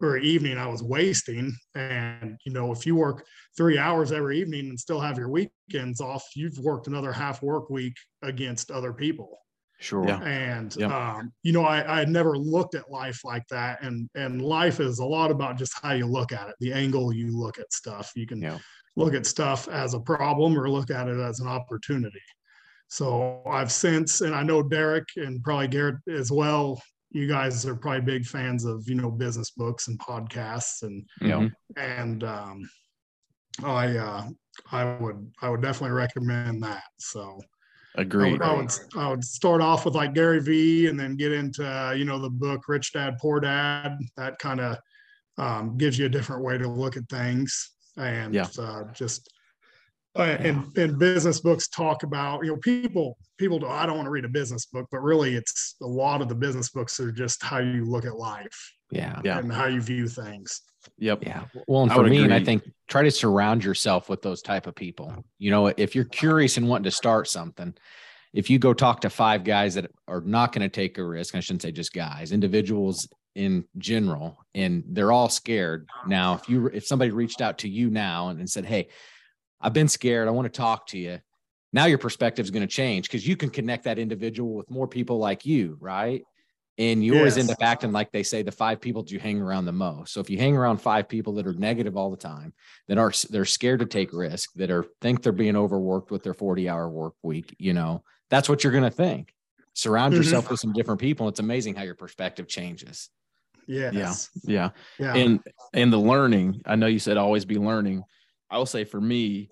or 0.00 0.18
evening 0.18 0.58
I 0.58 0.66
was 0.66 0.82
wasting. 0.82 1.52
And 1.74 2.36
you 2.44 2.52
know, 2.52 2.70
if 2.70 2.86
you 2.86 2.94
work 2.94 3.26
three 3.56 3.78
hours 3.78 4.12
every 4.12 4.40
evening 4.40 4.68
and 4.68 4.78
still 4.78 5.00
have 5.00 5.18
your 5.18 5.30
weekends 5.30 6.00
off, 6.00 6.24
you've 6.36 6.58
worked 6.58 6.86
another 6.86 7.12
half 7.12 7.42
work 7.42 7.70
week 7.70 7.96
against 8.22 8.70
other 8.70 8.92
people. 8.92 9.38
Sure. 9.80 10.06
Yeah. 10.06 10.22
And 10.22 10.82
um, 10.82 11.32
you 11.42 11.52
know, 11.52 11.64
I, 11.64 11.96
I 11.96 11.98
had 11.98 12.08
never 12.08 12.38
looked 12.38 12.74
at 12.74 12.90
life 12.90 13.20
like 13.24 13.46
that. 13.48 13.82
And 13.82 14.08
and 14.14 14.40
life 14.40 14.80
is 14.80 14.98
a 14.98 15.04
lot 15.04 15.30
about 15.30 15.58
just 15.58 15.74
how 15.82 15.92
you 15.92 16.06
look 16.06 16.32
at 16.32 16.48
it, 16.48 16.54
the 16.60 16.72
angle 16.72 17.12
you 17.12 17.36
look 17.36 17.58
at 17.58 17.72
stuff. 17.72 18.12
You 18.14 18.26
can 18.26 18.40
yeah. 18.40 18.58
look 18.96 19.14
at 19.14 19.26
stuff 19.26 19.68
as 19.68 19.94
a 19.94 20.00
problem 20.00 20.58
or 20.58 20.70
look 20.70 20.90
at 20.90 21.08
it 21.08 21.18
as 21.18 21.40
an 21.40 21.48
opportunity. 21.48 22.22
So 22.88 23.42
I've 23.46 23.72
since, 23.72 24.20
and 24.20 24.34
I 24.34 24.42
know 24.42 24.62
Derek 24.62 25.08
and 25.16 25.42
probably 25.42 25.68
Garrett 25.68 25.96
as 26.08 26.30
well. 26.30 26.80
You 27.10 27.28
guys 27.28 27.64
are 27.66 27.76
probably 27.76 28.00
big 28.02 28.24
fans 28.24 28.64
of 28.64 28.88
you 28.88 28.94
know 28.94 29.10
business 29.10 29.50
books 29.50 29.88
and 29.88 29.98
podcasts, 29.98 30.82
and 30.82 31.06
yeah. 31.20 31.48
and 31.76 32.24
um, 32.24 32.68
I 33.62 33.96
uh, 33.96 34.26
I 34.72 34.96
would 34.96 35.32
I 35.42 35.48
would 35.48 35.62
definitely 35.62 35.96
recommend 35.96 36.62
that. 36.62 36.84
So 36.98 37.40
Agreed. 37.96 38.42
I 38.42 38.56
would, 38.56 38.72
I 38.96 39.08
would, 39.08 39.24
start 39.24 39.60
off 39.60 39.84
with 39.84 39.94
like 39.94 40.14
Gary 40.14 40.40
Vee 40.40 40.88
and 40.88 40.98
then 40.98 41.16
get 41.16 41.32
into, 41.32 41.64
uh, 41.64 41.92
you 41.92 42.04
know, 42.04 42.18
the 42.18 42.30
book 42.30 42.62
Rich 42.66 42.92
Dad, 42.92 43.18
Poor 43.20 43.38
Dad. 43.38 43.98
That 44.16 44.38
kind 44.38 44.60
of 44.60 44.78
um, 45.38 45.76
gives 45.78 45.98
you 45.98 46.06
a 46.06 46.08
different 46.08 46.42
way 46.42 46.58
to 46.58 46.68
look 46.68 46.96
at 46.96 47.08
things. 47.08 47.70
And 47.96 48.34
yeah. 48.34 48.48
uh, 48.58 48.84
just, 48.92 49.32
uh, 50.16 50.22
and, 50.22 50.76
and 50.76 50.98
business 50.98 51.40
books 51.40 51.68
talk 51.68 52.02
about, 52.02 52.44
you 52.44 52.50
know, 52.50 52.56
people, 52.58 53.16
people 53.38 53.60
do, 53.60 53.66
I 53.68 53.86
don't 53.86 53.96
want 53.96 54.06
to 54.06 54.10
read 54.10 54.24
a 54.24 54.28
business 54.28 54.66
book, 54.66 54.88
but 54.90 54.98
really 55.00 55.36
it's 55.36 55.76
a 55.80 55.86
lot 55.86 56.20
of 56.20 56.28
the 56.28 56.34
business 56.34 56.70
books 56.70 56.98
are 56.98 57.12
just 57.12 57.44
how 57.44 57.58
you 57.58 57.84
look 57.84 58.04
at 58.04 58.16
life. 58.16 58.72
Yeah. 58.94 59.20
Yeah. 59.24 59.38
And 59.38 59.52
how 59.52 59.66
you 59.66 59.80
view 59.80 60.08
things. 60.08 60.62
Yep. 60.98 61.24
Yeah. 61.24 61.44
Well, 61.66 61.82
and 61.84 61.92
for 61.92 62.04
me, 62.04 62.24
agree. 62.24 62.34
I 62.34 62.44
think 62.44 62.70
try 62.88 63.02
to 63.02 63.10
surround 63.10 63.64
yourself 63.64 64.08
with 64.08 64.22
those 64.22 64.42
type 64.42 64.66
of 64.66 64.74
people. 64.74 65.24
You 65.38 65.50
know, 65.50 65.66
if 65.68 65.94
you're 65.94 66.04
curious 66.04 66.56
and 66.56 66.68
wanting 66.68 66.84
to 66.84 66.90
start 66.90 67.28
something, 67.28 67.74
if 68.32 68.50
you 68.50 68.58
go 68.58 68.74
talk 68.74 69.00
to 69.02 69.10
five 69.10 69.44
guys 69.44 69.74
that 69.74 69.90
are 70.08 70.20
not 70.20 70.52
going 70.52 70.62
to 70.62 70.68
take 70.68 70.98
a 70.98 71.04
risk, 71.04 71.34
I 71.34 71.40
shouldn't 71.40 71.62
say 71.62 71.72
just 71.72 71.92
guys, 71.92 72.32
individuals 72.32 73.08
in 73.34 73.64
general, 73.78 74.38
and 74.54 74.84
they're 74.88 75.12
all 75.12 75.28
scared. 75.28 75.88
Now, 76.06 76.34
if 76.34 76.48
you 76.48 76.66
if 76.66 76.86
somebody 76.86 77.10
reached 77.10 77.40
out 77.40 77.58
to 77.58 77.68
you 77.68 77.90
now 77.90 78.28
and, 78.28 78.38
and 78.38 78.48
said, 78.48 78.64
Hey, 78.64 78.88
I've 79.60 79.72
been 79.72 79.88
scared, 79.88 80.28
I 80.28 80.32
want 80.32 80.52
to 80.52 80.56
talk 80.56 80.88
to 80.88 80.98
you. 80.98 81.20
Now 81.72 81.86
your 81.86 81.98
perspective 81.98 82.44
is 82.44 82.50
going 82.50 82.66
to 82.66 82.72
change 82.72 83.08
because 83.08 83.26
you 83.26 83.36
can 83.36 83.50
connect 83.50 83.84
that 83.84 83.98
individual 83.98 84.54
with 84.54 84.70
more 84.70 84.86
people 84.86 85.18
like 85.18 85.44
you, 85.44 85.76
right? 85.80 86.22
And 86.76 87.04
you 87.04 87.12
yes. 87.12 87.18
always 87.20 87.38
end 87.38 87.50
up 87.50 87.62
acting 87.62 87.92
like 87.92 88.10
they 88.10 88.24
say 88.24 88.42
the 88.42 88.50
five 88.50 88.80
people 88.80 89.02
that 89.02 89.12
you 89.12 89.20
hang 89.20 89.40
around 89.40 89.64
the 89.64 89.72
most. 89.72 90.12
So 90.12 90.20
if 90.20 90.28
you 90.28 90.38
hang 90.38 90.56
around 90.56 90.78
five 90.78 91.08
people 91.08 91.34
that 91.34 91.46
are 91.46 91.52
negative 91.52 91.96
all 91.96 92.10
the 92.10 92.16
time, 92.16 92.52
that 92.88 92.98
are 92.98 93.12
they're 93.30 93.44
scared 93.44 93.80
to 93.80 93.86
take 93.86 94.12
risk, 94.12 94.52
that 94.54 94.72
are 94.72 94.84
think 95.00 95.22
they're 95.22 95.32
being 95.32 95.56
overworked 95.56 96.10
with 96.10 96.24
their 96.24 96.34
40 96.34 96.68
hour 96.68 96.88
work 96.88 97.14
week, 97.22 97.54
you 97.58 97.74
know, 97.74 98.02
that's 98.28 98.48
what 98.48 98.64
you're 98.64 98.72
going 98.72 98.84
to 98.84 98.90
think. 98.90 99.32
Surround 99.74 100.14
mm-hmm. 100.14 100.22
yourself 100.22 100.50
with 100.50 100.58
some 100.58 100.72
different 100.72 101.00
people. 101.00 101.28
It's 101.28 101.40
amazing 101.40 101.76
how 101.76 101.82
your 101.82 101.94
perspective 101.94 102.48
changes. 102.48 103.08
Yes. 103.66 104.30
Yeah. 104.42 104.70
Yeah. 104.98 105.14
Yeah. 105.14 105.14
And 105.14 105.40
and 105.72 105.92
the 105.92 105.98
learning, 105.98 106.62
I 106.66 106.76
know 106.76 106.86
you 106.86 106.98
said 106.98 107.16
always 107.16 107.44
be 107.44 107.58
learning. 107.58 108.02
I 108.50 108.58
will 108.58 108.66
say 108.66 108.84
for 108.84 109.00
me, 109.00 109.48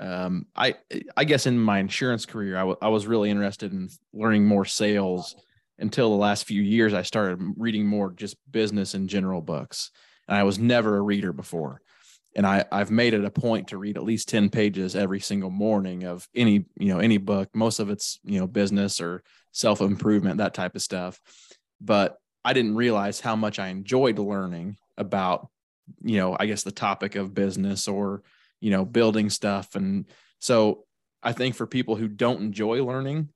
um, 0.00 0.46
I 0.54 0.74
I 1.16 1.24
guess 1.24 1.46
in 1.46 1.58
my 1.58 1.78
insurance 1.78 2.26
career, 2.26 2.56
I, 2.56 2.60
w- 2.60 2.78
I 2.82 2.88
was 2.88 3.06
really 3.06 3.30
interested 3.30 3.72
in 3.72 3.88
learning 4.12 4.44
more 4.44 4.64
sales 4.64 5.34
until 5.78 6.10
the 6.10 6.16
last 6.16 6.46
few 6.46 6.62
years. 6.62 6.94
I 6.94 7.02
started 7.02 7.40
reading 7.56 7.86
more 7.86 8.12
just 8.12 8.36
business 8.50 8.94
and 8.94 9.08
general 9.08 9.40
books, 9.40 9.90
and 10.28 10.36
I 10.36 10.42
was 10.44 10.58
never 10.58 10.96
a 10.96 11.02
reader 11.02 11.32
before 11.32 11.80
and 12.36 12.46
I, 12.46 12.66
I've 12.70 12.90
made 12.90 13.14
it 13.14 13.24
a 13.24 13.30
point 13.30 13.68
to 13.68 13.78
read 13.78 13.96
at 13.96 14.04
least 14.04 14.28
10 14.28 14.50
pages 14.50 14.94
every 14.94 15.20
single 15.20 15.48
morning 15.48 16.04
of 16.04 16.28
any, 16.34 16.66
you 16.78 16.88
know, 16.88 16.98
any 16.98 17.16
book. 17.16 17.48
Most 17.54 17.80
of 17.80 17.88
it's, 17.88 18.20
you 18.24 18.38
know, 18.38 18.46
business 18.46 19.00
or 19.00 19.22
self-improvement, 19.52 20.36
that 20.36 20.52
type 20.52 20.76
of 20.76 20.82
stuff. 20.82 21.18
But 21.80 22.18
I 22.44 22.52
didn't 22.52 22.76
realize 22.76 23.20
how 23.20 23.36
much 23.36 23.58
I 23.58 23.68
enjoyed 23.68 24.18
learning 24.18 24.76
about, 24.98 25.48
you 26.02 26.18
know, 26.18 26.36
I 26.38 26.44
guess 26.44 26.62
the 26.62 26.72
topic 26.72 27.14
of 27.16 27.32
business 27.32 27.88
or, 27.88 28.22
you 28.60 28.70
know, 28.70 28.84
building 28.84 29.30
stuff. 29.30 29.74
And 29.74 30.04
so 30.38 30.84
I 31.22 31.32
think 31.32 31.54
for 31.54 31.66
people 31.66 31.96
who 31.96 32.06
don't 32.06 32.42
enjoy 32.42 32.84
learning, 32.84 33.30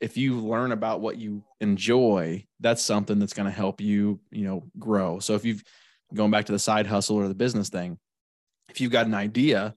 if 0.00 0.16
you 0.16 0.40
learn 0.40 0.72
about 0.72 1.00
what 1.00 1.16
you 1.16 1.42
enjoy, 1.60 2.44
that's 2.60 2.82
something 2.82 3.18
that's 3.18 3.32
going 3.32 3.46
to 3.48 3.54
help 3.54 3.80
you, 3.80 4.20
you 4.30 4.44
know, 4.44 4.64
grow. 4.78 5.18
So 5.18 5.34
if 5.34 5.44
you've 5.44 5.62
going 6.14 6.30
back 6.30 6.46
to 6.46 6.52
the 6.52 6.58
side 6.58 6.86
hustle 6.86 7.16
or 7.16 7.28
the 7.28 7.34
business 7.34 7.68
thing, 7.68 7.98
if 8.68 8.80
you've 8.80 8.92
got 8.92 9.06
an 9.06 9.14
idea, 9.14 9.74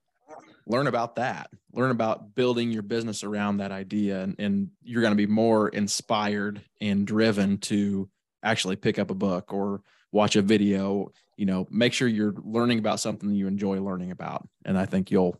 learn 0.67 0.87
about 0.87 1.15
that. 1.15 1.49
Learn 1.73 1.91
about 1.91 2.35
building 2.35 2.71
your 2.71 2.83
business 2.83 3.23
around 3.23 3.57
that 3.57 3.71
idea, 3.71 4.21
and, 4.21 4.35
and 4.39 4.69
you're 4.83 5.01
going 5.01 5.13
to 5.13 5.17
be 5.17 5.27
more 5.27 5.69
inspired 5.69 6.61
and 6.79 7.07
driven 7.07 7.57
to 7.59 8.09
actually 8.43 8.75
pick 8.75 8.99
up 8.99 9.09
a 9.11 9.15
book 9.15 9.53
or 9.53 9.81
watch 10.11 10.35
a 10.35 10.41
video. 10.41 11.11
You 11.37 11.45
know, 11.45 11.67
make 11.71 11.93
sure 11.93 12.07
you're 12.07 12.35
learning 12.43 12.79
about 12.79 12.99
something 12.99 13.33
you 13.33 13.47
enjoy 13.47 13.81
learning 13.81 14.11
about, 14.11 14.47
and 14.65 14.77
I 14.77 14.85
think 14.85 15.11
you'll 15.11 15.37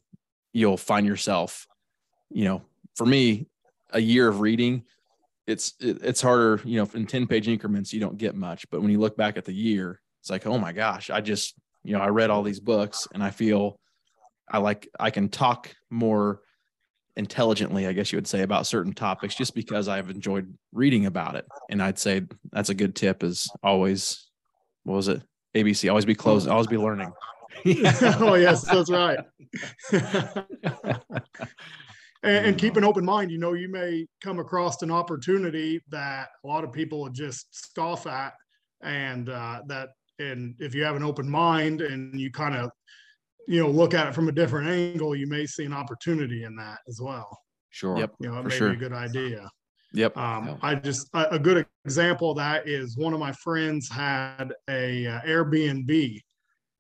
you'll 0.54 0.78
find 0.78 1.06
yourself. 1.06 1.68
You 2.30 2.46
know, 2.46 2.62
for 2.96 3.06
me, 3.06 3.48
a 3.92 4.00
year 4.00 4.28
of 4.28 4.40
reading 4.40 4.84
it's 5.48 5.74
it, 5.80 6.00
it's 6.04 6.22
harder 6.22 6.62
you 6.64 6.78
know 6.78 6.90
in 6.94 7.06
10 7.06 7.28
page 7.28 7.48
increments 7.48 7.94
you 7.94 8.00
don't 8.00 8.18
get 8.18 8.36
much 8.36 8.70
but 8.70 8.82
when 8.82 8.92
you 8.92 9.00
look 9.00 9.18
back 9.18 9.38
at 9.38 9.46
the 9.46 9.54
year 9.54 10.00
it's 10.20 10.30
like 10.30 10.46
oh 10.46 10.58
my 10.58 10.72
gosh 10.72 11.10
i 11.10 11.20
just 11.20 11.56
you 11.84 11.94
know, 11.94 12.02
I 12.02 12.10
read 12.10 12.30
all 12.30 12.44
these 12.44 12.60
books 12.60 13.08
and 13.14 13.24
I 13.24 13.32
feel 13.32 13.80
I 14.50 14.60
like 14.60 14.88
I 15.00 15.10
can 15.10 15.30
talk 15.30 15.74
more 15.90 16.42
intelligently, 17.16 17.88
I 17.88 17.94
guess 17.94 18.12
you 18.12 18.18
would 18.18 18.28
say, 18.28 18.42
about 18.42 18.68
certain 18.68 18.94
topics 18.94 19.36
just 19.36 19.56
because 19.56 19.88
I've 19.88 20.10
enjoyed 20.10 20.54
reading 20.72 21.06
about 21.06 21.36
it. 21.36 21.46
And 21.70 21.82
I'd 21.82 22.00
say 22.00 22.24
that's 22.52 22.70
a 22.70 22.74
good 22.74 22.96
tip 22.96 23.24
is 23.24 23.50
always 23.64 24.28
what 24.84 24.96
was 24.96 25.08
it? 25.08 25.22
ABC, 25.56 25.90
always 25.90 26.06
be 26.06 26.16
closed, 26.16 26.48
always 26.48 26.68
be 26.68 26.78
learning. 26.78 27.12
oh 27.66 28.36
yes, 28.36 28.64
that's 28.64 28.90
right. 28.90 29.20
and, 32.24 32.46
and, 32.48 32.58
keep 32.58 32.78
an 32.78 32.84
open 32.84 33.04
mind. 33.04 33.32
You 33.32 33.40
know, 33.40 33.54
you 33.54 33.68
may 33.68 34.06
come 34.22 34.40
across 34.40 34.82
an 34.82 34.92
opportunity 34.92 35.82
that 35.90 36.30
a 36.44 36.48
lot 36.48 36.64
of 36.64 36.72
people 36.72 37.02
would 37.02 37.14
just 37.14 37.48
scoff 37.52 38.06
at, 38.08 38.34
and 38.82 39.30
uh, 39.30 39.62
that 39.68 39.90
and 40.20 40.56
if 40.60 40.76
you 40.76 40.84
have 40.84 40.96
an 40.96 41.04
open 41.04 41.30
mind 41.30 41.82
and 41.82 42.20
you 42.20 42.32
kind 42.32 42.56
of 42.56 42.70
you 43.48 43.60
know 43.60 43.70
look 43.70 43.94
at 43.94 44.08
it 44.08 44.14
from 44.14 44.30
a 44.30 44.32
different 44.32 44.70
angle 44.70 45.16
you 45.16 45.28
may 45.28 45.46
see 45.46 45.66
an 45.66 45.74
opportunity 45.74 46.44
in 46.44 46.56
that 46.56 46.80
as 46.88 47.00
well 47.02 47.38
sure 47.70 47.98
yep 47.98 48.12
you 48.20 48.30
know 48.30 48.40
it 48.40 48.44
may 48.44 48.56
sure. 48.56 48.70
be 48.70 48.76
a 48.76 48.80
good 48.80 48.94
idea 48.94 49.50
yep 49.94 50.16
um, 50.18 50.48
yep. 50.48 50.60
i 50.62 50.76
just 50.76 51.10
a, 51.14 51.30
a, 51.32 51.40
good 51.40 51.66
example 51.86 52.32
of 52.32 52.38
that 52.38 52.68
is 52.68 52.98
one 52.98 53.14
of 53.14 53.20
my 53.20 53.32
friends 53.34 53.90
had 53.90 54.54
a 54.70 55.08
uh, 55.08 55.22
airbnb 55.22 56.20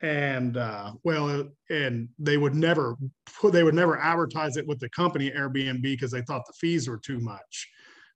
and 0.01 0.57
uh, 0.57 0.91
well 1.03 1.47
and 1.69 2.09
they 2.17 2.37
would 2.37 2.55
never 2.55 2.95
put 3.39 3.53
they 3.53 3.63
would 3.63 3.75
never 3.75 3.99
advertise 3.99 4.57
it 4.57 4.67
with 4.67 4.79
the 4.79 4.89
company 4.89 5.31
airbnb 5.31 5.81
because 5.81 6.11
they 6.11 6.21
thought 6.23 6.45
the 6.45 6.53
fees 6.59 6.87
were 6.87 6.97
too 6.97 7.19
much. 7.19 7.69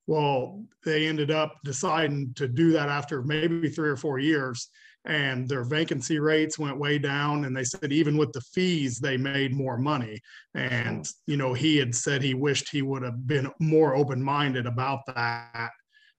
Well 0.08 0.64
they 0.84 1.08
ended 1.08 1.32
up 1.32 1.56
deciding 1.64 2.34
to 2.36 2.48
do 2.48 2.72
that 2.72 2.90
after 2.90 3.22
maybe 3.24 3.70
three 3.70 3.90
or 3.90 3.98
four 3.98 4.20
years 4.20 4.70
and 5.06 5.48
their 5.48 5.64
vacancy 5.64 6.18
rates 6.18 6.58
went 6.58 6.80
way 6.80 6.98
down 6.98 7.46
and 7.46 7.56
they 7.56 7.64
said 7.64 7.94
even 7.94 8.18
with 8.18 8.32
the 8.34 8.42
fees 8.42 8.98
they 8.98 9.18
made 9.18 9.54
more 9.54 9.78
money. 9.78 10.20
And 10.56 11.08
you 11.28 11.38
know 11.38 11.54
he 11.54 11.78
had 11.78 11.94
said 11.94 12.24
he 12.24 12.34
wished 12.34 12.70
he 12.70 12.82
would 12.82 13.04
have 13.04 13.28
been 13.28 13.52
more 13.60 13.96
open-minded 13.96 14.66
about 14.66 15.06
that 15.08 15.70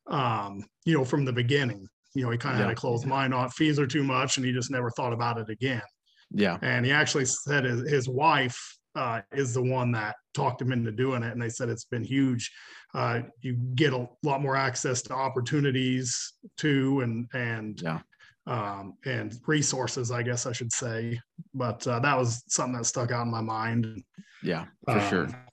um, 0.06 0.64
you 0.84 0.96
know 0.96 1.04
from 1.04 1.24
the 1.24 1.32
beginning 1.32 1.88
you 2.16 2.24
know 2.24 2.30
he 2.30 2.38
kind 2.38 2.54
of 2.54 2.60
yeah. 2.60 2.66
had 2.66 2.72
a 2.72 2.76
closed 2.76 3.06
mind 3.06 3.34
on 3.34 3.48
fees 3.50 3.78
are 3.78 3.86
too 3.86 4.02
much 4.02 4.36
and 4.36 4.46
he 4.46 4.52
just 4.52 4.70
never 4.70 4.90
thought 4.90 5.12
about 5.12 5.38
it 5.38 5.48
again 5.48 5.82
yeah 6.30 6.58
and 6.62 6.84
he 6.84 6.92
actually 6.92 7.24
said 7.24 7.64
his, 7.64 7.88
his 7.88 8.08
wife 8.08 8.58
uh, 8.94 9.20
is 9.32 9.52
the 9.52 9.62
one 9.62 9.92
that 9.92 10.16
talked 10.32 10.62
him 10.62 10.72
into 10.72 10.90
doing 10.90 11.22
it 11.22 11.32
and 11.32 11.40
they 11.40 11.50
said 11.50 11.68
it's 11.68 11.84
been 11.84 12.02
huge 12.02 12.50
uh, 12.94 13.20
you 13.42 13.52
get 13.74 13.92
a 13.92 14.08
lot 14.22 14.40
more 14.40 14.56
access 14.56 15.02
to 15.02 15.12
opportunities 15.12 16.34
too 16.56 17.00
and 17.00 17.26
and 17.34 17.80
yeah 17.82 18.00
um, 18.48 18.94
and 19.04 19.36
resources, 19.48 20.12
I 20.12 20.22
guess 20.22 20.46
I 20.46 20.52
should 20.52 20.72
say. 20.72 21.20
But 21.52 21.84
uh, 21.84 21.98
that 21.98 22.16
was 22.16 22.44
something 22.46 22.76
that 22.76 22.84
stuck 22.84 23.10
out 23.10 23.26
in 23.26 23.32
my 23.32 23.40
mind. 23.40 24.04
Yeah, 24.40 24.66
for 24.84 25.00
um, 25.00 25.10
sure. 25.10 25.46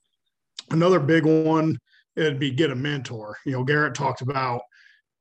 Another 0.69 0.99
big 0.99 1.25
one 1.25 1.79
it'd 2.15 2.39
be 2.39 2.51
get 2.51 2.71
a 2.71 2.75
mentor. 2.75 3.37
You 3.45 3.53
know, 3.53 3.63
Garrett 3.63 3.95
talked 3.95 4.21
about 4.21 4.61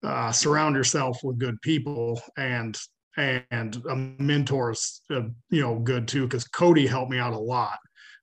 uh, 0.02 0.32
surround 0.32 0.76
yourself 0.76 1.18
with 1.22 1.38
good 1.38 1.60
people 1.62 2.20
and 2.36 2.78
and 3.18 3.76
a 3.90 3.94
mentor's 4.22 5.02
uh, 5.10 5.22
you 5.50 5.60
know 5.60 5.78
good 5.78 6.08
too 6.08 6.26
because 6.26 6.44
Cody 6.44 6.86
helped 6.86 7.10
me 7.10 7.18
out 7.18 7.34
a 7.34 7.38
lot 7.38 7.78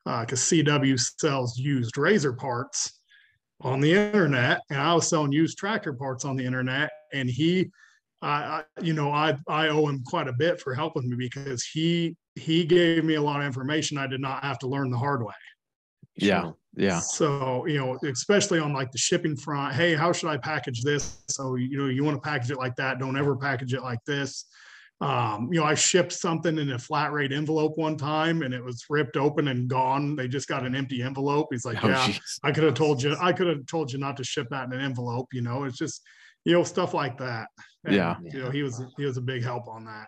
because 0.05 0.51
uh, 0.51 0.55
CW 0.55 0.99
sells 1.19 1.57
used 1.57 1.97
razor 1.97 2.33
parts 2.33 2.99
on 3.61 3.81
the 3.81 3.93
internet 3.93 4.61
and 4.69 4.81
I 4.81 4.93
was 4.95 5.07
selling 5.07 5.31
used 5.31 5.57
tractor 5.57 5.93
parts 5.93 6.25
on 6.25 6.35
the 6.35 6.45
internet 6.45 6.89
and 7.13 7.29
he 7.29 7.69
I, 8.21 8.27
I, 8.27 8.63
you 8.81 8.93
know, 8.93 9.11
I 9.11 9.37
I 9.47 9.69
owe 9.69 9.87
him 9.87 10.03
quite 10.05 10.27
a 10.27 10.33
bit 10.33 10.59
for 10.59 10.73
helping 10.73 11.09
me 11.09 11.15
because 11.15 11.63
he 11.63 12.15
he 12.35 12.65
gave 12.65 13.03
me 13.03 13.15
a 13.15 13.21
lot 13.21 13.39
of 13.39 13.45
information 13.45 13.97
I 13.97 14.07
did 14.07 14.21
not 14.21 14.43
have 14.43 14.59
to 14.59 14.67
learn 14.67 14.89
the 14.89 14.97
hard 14.97 15.23
way. 15.23 15.33
Yeah, 16.21 16.51
yeah. 16.75 16.99
So 16.99 17.65
you 17.65 17.77
know, 17.77 17.97
especially 18.09 18.59
on 18.59 18.73
like 18.73 18.91
the 18.91 18.97
shipping 18.97 19.35
front, 19.35 19.75
hey, 19.75 19.95
how 19.95 20.11
should 20.11 20.29
I 20.29 20.37
package 20.37 20.83
this? 20.83 21.23
So 21.29 21.55
you 21.55 21.77
know, 21.77 21.87
you 21.87 22.03
want 22.03 22.15
to 22.17 22.21
package 22.21 22.51
it 22.51 22.57
like 22.57 22.75
that. 22.77 22.99
Don't 22.99 23.17
ever 23.17 23.35
package 23.35 23.73
it 23.73 23.81
like 23.81 24.03
this. 24.05 24.45
Um, 25.01 25.47
you 25.49 25.61
know, 25.61 25.65
I 25.65 25.75
shipped 25.75 26.11
something 26.11 26.57
in 26.57 26.71
a 26.71 26.77
flat 26.77 27.13
rate 27.13 27.31
envelope 27.31 27.77
one 27.77 27.95
time 27.95 28.41
and 28.41 28.53
it 28.53 28.61
was 28.61 28.83
ripped 28.89 29.15
open 29.15 29.47
and 29.47 29.69
gone. 29.69 30.17
They 30.17 30.27
just 30.27 30.49
got 30.49 30.65
an 30.65 30.75
empty 30.75 31.01
envelope. 31.01 31.47
He's 31.51 31.63
like, 31.63 31.81
oh, 31.85 31.87
Yeah, 31.87 32.05
geez. 32.05 32.19
I 32.43 32.51
could 32.51 32.65
have 32.65 32.73
told 32.73 33.01
you, 33.01 33.15
I 33.17 33.31
could 33.31 33.47
have 33.47 33.65
told 33.65 33.93
you 33.93 33.97
not 33.97 34.17
to 34.17 34.25
ship 34.25 34.47
that 34.49 34.65
in 34.65 34.73
an 34.73 34.81
envelope. 34.81 35.27
You 35.31 35.41
know, 35.41 35.63
it's 35.63 35.77
just 35.77 36.01
you 36.45 36.53
know 36.53 36.63
stuff 36.63 36.93
like 36.93 37.17
that 37.17 37.47
and, 37.85 37.95
yeah 37.95 38.15
you 38.23 38.39
know 38.39 38.49
he 38.49 38.63
was 38.63 38.81
he 38.97 39.05
was 39.05 39.17
a 39.17 39.21
big 39.21 39.43
help 39.43 39.67
on 39.67 39.85
that 39.85 40.07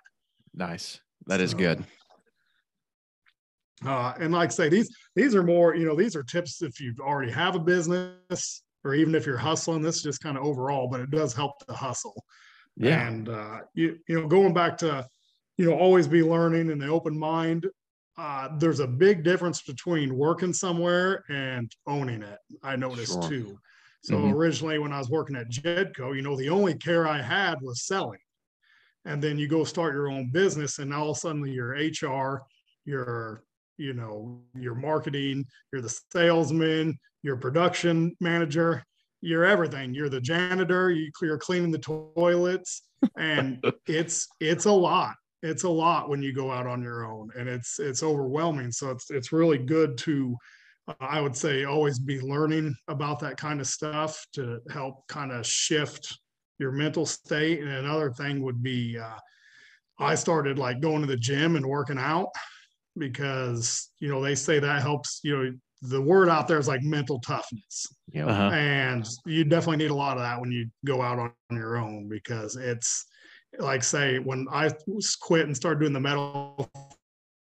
nice 0.53 0.99
That 1.27 1.37
so, 1.37 1.43
is 1.43 1.53
good 1.53 1.83
uh, 3.85 4.13
and 4.19 4.33
like 4.33 4.49
I 4.49 4.53
say 4.53 4.69
these 4.69 4.95
these 5.15 5.35
are 5.35 5.43
more 5.43 5.75
you 5.75 5.85
know 5.85 5.95
these 5.95 6.15
are 6.15 6.23
tips 6.23 6.61
if 6.61 6.79
you 6.79 6.93
already 6.99 7.31
have 7.31 7.55
a 7.55 7.59
business 7.59 8.63
or 8.83 8.93
even 8.93 9.15
if 9.15 9.25
you're 9.25 9.37
hustling 9.37 9.81
this 9.81 9.97
is 9.97 10.03
just 10.03 10.21
kind 10.21 10.37
of 10.37 10.43
overall 10.43 10.87
but 10.87 10.99
it 10.99 11.11
does 11.11 11.33
help 11.33 11.59
to 11.65 11.73
hustle 11.73 12.23
yeah 12.77 13.07
and 13.07 13.29
uh, 13.29 13.59
you, 13.73 13.97
you 14.07 14.19
know 14.19 14.27
going 14.27 14.53
back 14.53 14.77
to 14.77 15.05
you 15.57 15.65
know 15.65 15.77
always 15.77 16.07
be 16.07 16.23
learning 16.23 16.71
and 16.71 16.81
the 16.81 16.87
open 16.87 17.17
mind 17.17 17.67
uh, 18.17 18.49
there's 18.57 18.81
a 18.81 18.87
big 18.87 19.23
difference 19.23 19.61
between 19.61 20.15
working 20.15 20.53
somewhere 20.53 21.23
and 21.29 21.71
owning 21.87 22.21
it 22.21 22.39
i 22.63 22.75
noticed 22.75 23.13
sure. 23.13 23.29
too 23.29 23.57
so 24.03 24.15
mm-hmm. 24.15 24.33
originally, 24.33 24.79
when 24.79 24.91
I 24.91 24.97
was 24.97 25.09
working 25.09 25.35
at 25.35 25.49
Jedco, 25.49 26.15
you 26.15 26.23
know, 26.23 26.35
the 26.35 26.49
only 26.49 26.73
care 26.73 27.07
I 27.07 27.21
had 27.21 27.61
was 27.61 27.85
selling. 27.85 28.19
And 29.05 29.21
then 29.21 29.37
you 29.37 29.47
go 29.47 29.63
start 29.63 29.93
your 29.93 30.09
own 30.09 30.31
business, 30.31 30.79
and 30.79 30.93
all 30.93 31.11
of 31.11 31.17
a 31.17 31.19
sudden, 31.19 31.45
your 31.45 31.69
HR, 31.69 32.43
your 32.85 33.43
you 33.77 33.93
know, 33.93 34.41
your 34.55 34.75
marketing, 34.75 35.45
you're 35.71 35.81
the 35.81 36.01
salesman, 36.11 36.97
your 37.23 37.37
production 37.37 38.15
manager, 38.19 38.83
you're 39.21 39.45
everything. 39.45 39.93
You're 39.93 40.09
the 40.09 40.21
janitor, 40.21 40.91
you're 41.21 41.37
cleaning 41.37 41.71
the 41.71 41.77
toilets, 41.77 42.83
and 43.17 43.63
it's 43.87 44.27
it's 44.39 44.65
a 44.65 44.71
lot. 44.71 45.15
It's 45.43 45.63
a 45.63 45.69
lot 45.69 46.09
when 46.09 46.21
you 46.21 46.33
go 46.33 46.51
out 46.51 46.67
on 46.67 46.81
your 46.81 47.05
own, 47.05 47.29
and 47.37 47.47
it's 47.47 47.79
it's 47.79 48.03
overwhelming. 48.03 48.71
So 48.71 48.91
it's 48.91 49.09
it's 49.09 49.31
really 49.31 49.57
good 49.57 49.97
to, 49.99 50.35
uh, 50.87 50.93
I 50.99 51.21
would 51.21 51.35
say, 51.35 51.65
always 51.65 51.99
be 51.99 52.19
learning 52.19 52.75
about 52.87 53.19
that 53.19 53.37
kind 53.37 53.59
of 53.59 53.67
stuff 53.67 54.25
to 54.33 54.59
help 54.71 55.07
kind 55.07 55.31
of 55.31 55.45
shift 55.45 56.19
your 56.59 56.71
mental 56.71 57.05
state. 57.05 57.59
And 57.59 57.69
another 57.69 58.11
thing 58.11 58.43
would 58.43 58.61
be, 58.61 58.97
uh, 58.97 59.17
I 59.99 60.13
started 60.15 60.59
like 60.59 60.79
going 60.79 61.01
to 61.01 61.07
the 61.07 61.17
gym 61.17 61.55
and 61.55 61.65
working 61.65 61.97
out 61.97 62.29
because 62.97 63.91
you 63.99 64.09
know 64.09 64.21
they 64.21 64.35
say 64.35 64.59
that 64.59 64.81
helps 64.81 65.21
you 65.23 65.37
know 65.37 65.51
the 65.83 66.01
word 66.01 66.29
out 66.29 66.47
there 66.47 66.59
is 66.59 66.67
like 66.67 66.83
mental 66.83 67.19
toughness. 67.19 67.87
Yeah. 68.13 68.27
Uh-huh. 68.27 68.53
and 68.53 69.07
you 69.25 69.43
definitely 69.43 69.77
need 69.77 69.91
a 69.91 69.95
lot 69.95 70.17
of 70.17 70.23
that 70.23 70.39
when 70.39 70.51
you 70.51 70.69
go 70.85 71.01
out 71.01 71.17
on 71.17 71.33
your 71.51 71.77
own 71.77 72.07
because 72.09 72.55
it's 72.55 73.05
like 73.57 73.83
say 73.83 74.19
when 74.19 74.47
i 74.51 74.69
quit 75.21 75.45
and 75.45 75.55
started 75.55 75.79
doing 75.79 75.93
the 75.93 75.99
metal 75.99 76.69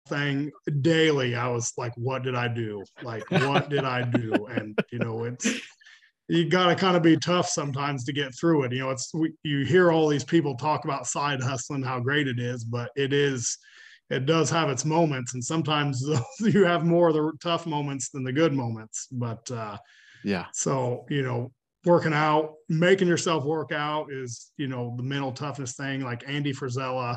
thing 0.08 0.50
daily 0.80 1.34
i 1.34 1.48
was 1.48 1.72
like 1.76 1.92
what 1.96 2.22
did 2.22 2.34
i 2.34 2.46
do? 2.46 2.84
Like 3.02 3.28
what 3.30 3.68
did 3.74 3.84
i 3.84 4.02
do? 4.02 4.46
And 4.46 4.78
you 4.92 4.98
know 5.00 5.24
it's 5.24 5.60
you 6.28 6.48
got 6.48 6.68
to 6.68 6.74
kind 6.74 6.96
of 6.96 7.02
be 7.02 7.16
tough 7.16 7.48
sometimes 7.48 8.04
to 8.04 8.12
get 8.12 8.34
through 8.34 8.64
it. 8.64 8.72
You 8.72 8.80
know 8.80 8.90
it's 8.90 9.12
you 9.42 9.64
hear 9.64 9.92
all 9.92 10.08
these 10.08 10.24
people 10.24 10.56
talk 10.56 10.84
about 10.84 11.06
side 11.06 11.42
hustling 11.42 11.82
how 11.82 12.00
great 12.00 12.28
it 12.28 12.38
is 12.38 12.64
but 12.64 12.90
it 12.96 13.12
is 13.12 13.58
it 14.10 14.26
does 14.26 14.50
have 14.50 14.68
its 14.68 14.84
moments, 14.84 15.34
and 15.34 15.42
sometimes 15.42 16.04
you 16.40 16.64
have 16.64 16.84
more 16.84 17.08
of 17.08 17.14
the 17.14 17.32
tough 17.42 17.66
moments 17.66 18.10
than 18.10 18.24
the 18.24 18.32
good 18.32 18.52
moments. 18.52 19.08
But 19.10 19.50
uh, 19.50 19.78
yeah, 20.24 20.46
so 20.52 21.06
you 21.08 21.22
know, 21.22 21.52
working 21.84 22.12
out, 22.12 22.54
making 22.68 23.08
yourself 23.08 23.44
work 23.44 23.72
out 23.72 24.12
is 24.12 24.52
you 24.56 24.66
know 24.66 24.94
the 24.96 25.02
mental 25.02 25.32
toughness 25.32 25.74
thing. 25.74 26.02
Like 26.02 26.24
Andy 26.26 26.52
Frisella 26.52 27.16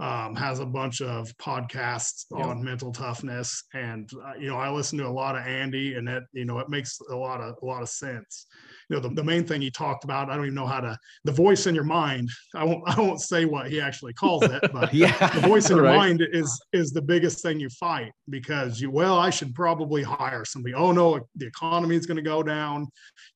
um, 0.00 0.34
has 0.34 0.60
a 0.60 0.66
bunch 0.66 1.00
of 1.02 1.32
podcasts 1.36 2.24
yeah. 2.34 2.44
on 2.44 2.64
mental 2.64 2.90
toughness, 2.90 3.64
and 3.74 4.10
uh, 4.26 4.32
you 4.38 4.48
know 4.48 4.56
I 4.56 4.70
listen 4.70 4.98
to 4.98 5.06
a 5.06 5.08
lot 5.08 5.36
of 5.36 5.46
Andy, 5.46 5.94
and 5.94 6.08
it 6.08 6.24
you 6.32 6.44
know 6.44 6.58
it 6.58 6.68
makes 6.68 6.98
a 7.10 7.14
lot 7.16 7.40
of 7.40 7.56
a 7.62 7.64
lot 7.64 7.82
of 7.82 7.88
sense. 7.88 8.46
You 8.88 8.96
know 8.96 9.02
the, 9.02 9.10
the 9.10 9.22
main 9.22 9.46
thing 9.46 9.60
he 9.60 9.70
talked 9.70 10.02
about 10.02 10.30
i 10.30 10.34
don't 10.34 10.46
even 10.46 10.54
know 10.56 10.66
how 10.66 10.80
to 10.80 10.98
the 11.22 11.30
voice 11.30 11.68
in 11.68 11.76
your 11.76 11.84
mind 11.84 12.28
i 12.56 12.64
won't 12.64 12.82
i 12.88 13.00
won't 13.00 13.20
say 13.20 13.44
what 13.44 13.70
he 13.70 13.80
actually 13.80 14.12
calls 14.12 14.42
it 14.42 14.60
but 14.72 14.92
yeah 14.94 15.28
the 15.28 15.46
voice 15.46 15.70
in 15.70 15.76
your 15.76 15.84
right. 15.84 15.96
mind 15.96 16.26
is 16.32 16.60
is 16.72 16.90
the 16.90 17.00
biggest 17.00 17.40
thing 17.40 17.60
you 17.60 17.68
fight 17.68 18.10
because 18.30 18.80
you 18.80 18.90
well 18.90 19.16
i 19.16 19.30
should 19.30 19.54
probably 19.54 20.02
hire 20.02 20.44
somebody. 20.44 20.74
Oh 20.74 20.92
no 20.92 21.20
the 21.36 21.46
economy 21.46 21.96
is 21.96 22.06
going 22.06 22.16
to 22.16 22.22
go 22.22 22.42
down. 22.42 22.88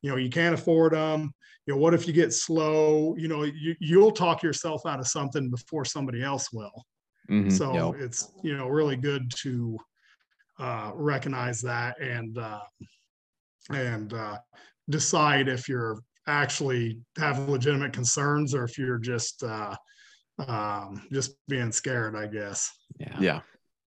You 0.02 0.10
know 0.10 0.16
you 0.16 0.30
can't 0.30 0.54
afford 0.54 0.92
them 0.92 1.32
you 1.66 1.74
know 1.74 1.80
what 1.80 1.94
if 1.94 2.06
you 2.06 2.12
get 2.12 2.32
slow 2.32 3.14
you 3.16 3.28
know 3.28 3.42
you, 3.42 3.74
you'll 3.80 4.12
talk 4.12 4.42
yourself 4.42 4.82
out 4.86 5.00
of 5.00 5.06
something 5.06 5.50
before 5.50 5.84
somebody 5.84 6.22
else 6.22 6.52
will 6.52 6.84
mm-hmm. 7.30 7.50
so 7.50 7.92
yep. 7.92 8.02
it's 8.02 8.32
you 8.42 8.56
know 8.56 8.68
really 8.68 8.96
good 8.96 9.30
to 9.36 9.78
uh, 10.58 10.92
recognize 10.94 11.60
that 11.60 12.00
and 12.00 12.38
uh, 12.38 12.60
and 13.70 14.12
uh, 14.12 14.38
decide 14.88 15.48
if 15.48 15.68
you're 15.68 15.98
actually 16.26 17.00
have 17.18 17.48
legitimate 17.48 17.92
concerns 17.92 18.54
or 18.54 18.64
if 18.64 18.78
you're 18.78 18.98
just 18.98 19.42
uh, 19.42 19.74
um, 20.46 21.06
just 21.12 21.34
being 21.48 21.72
scared, 21.72 22.16
I 22.16 22.26
guess. 22.26 22.70
Yeah. 22.98 23.16
Yeah. 23.20 23.40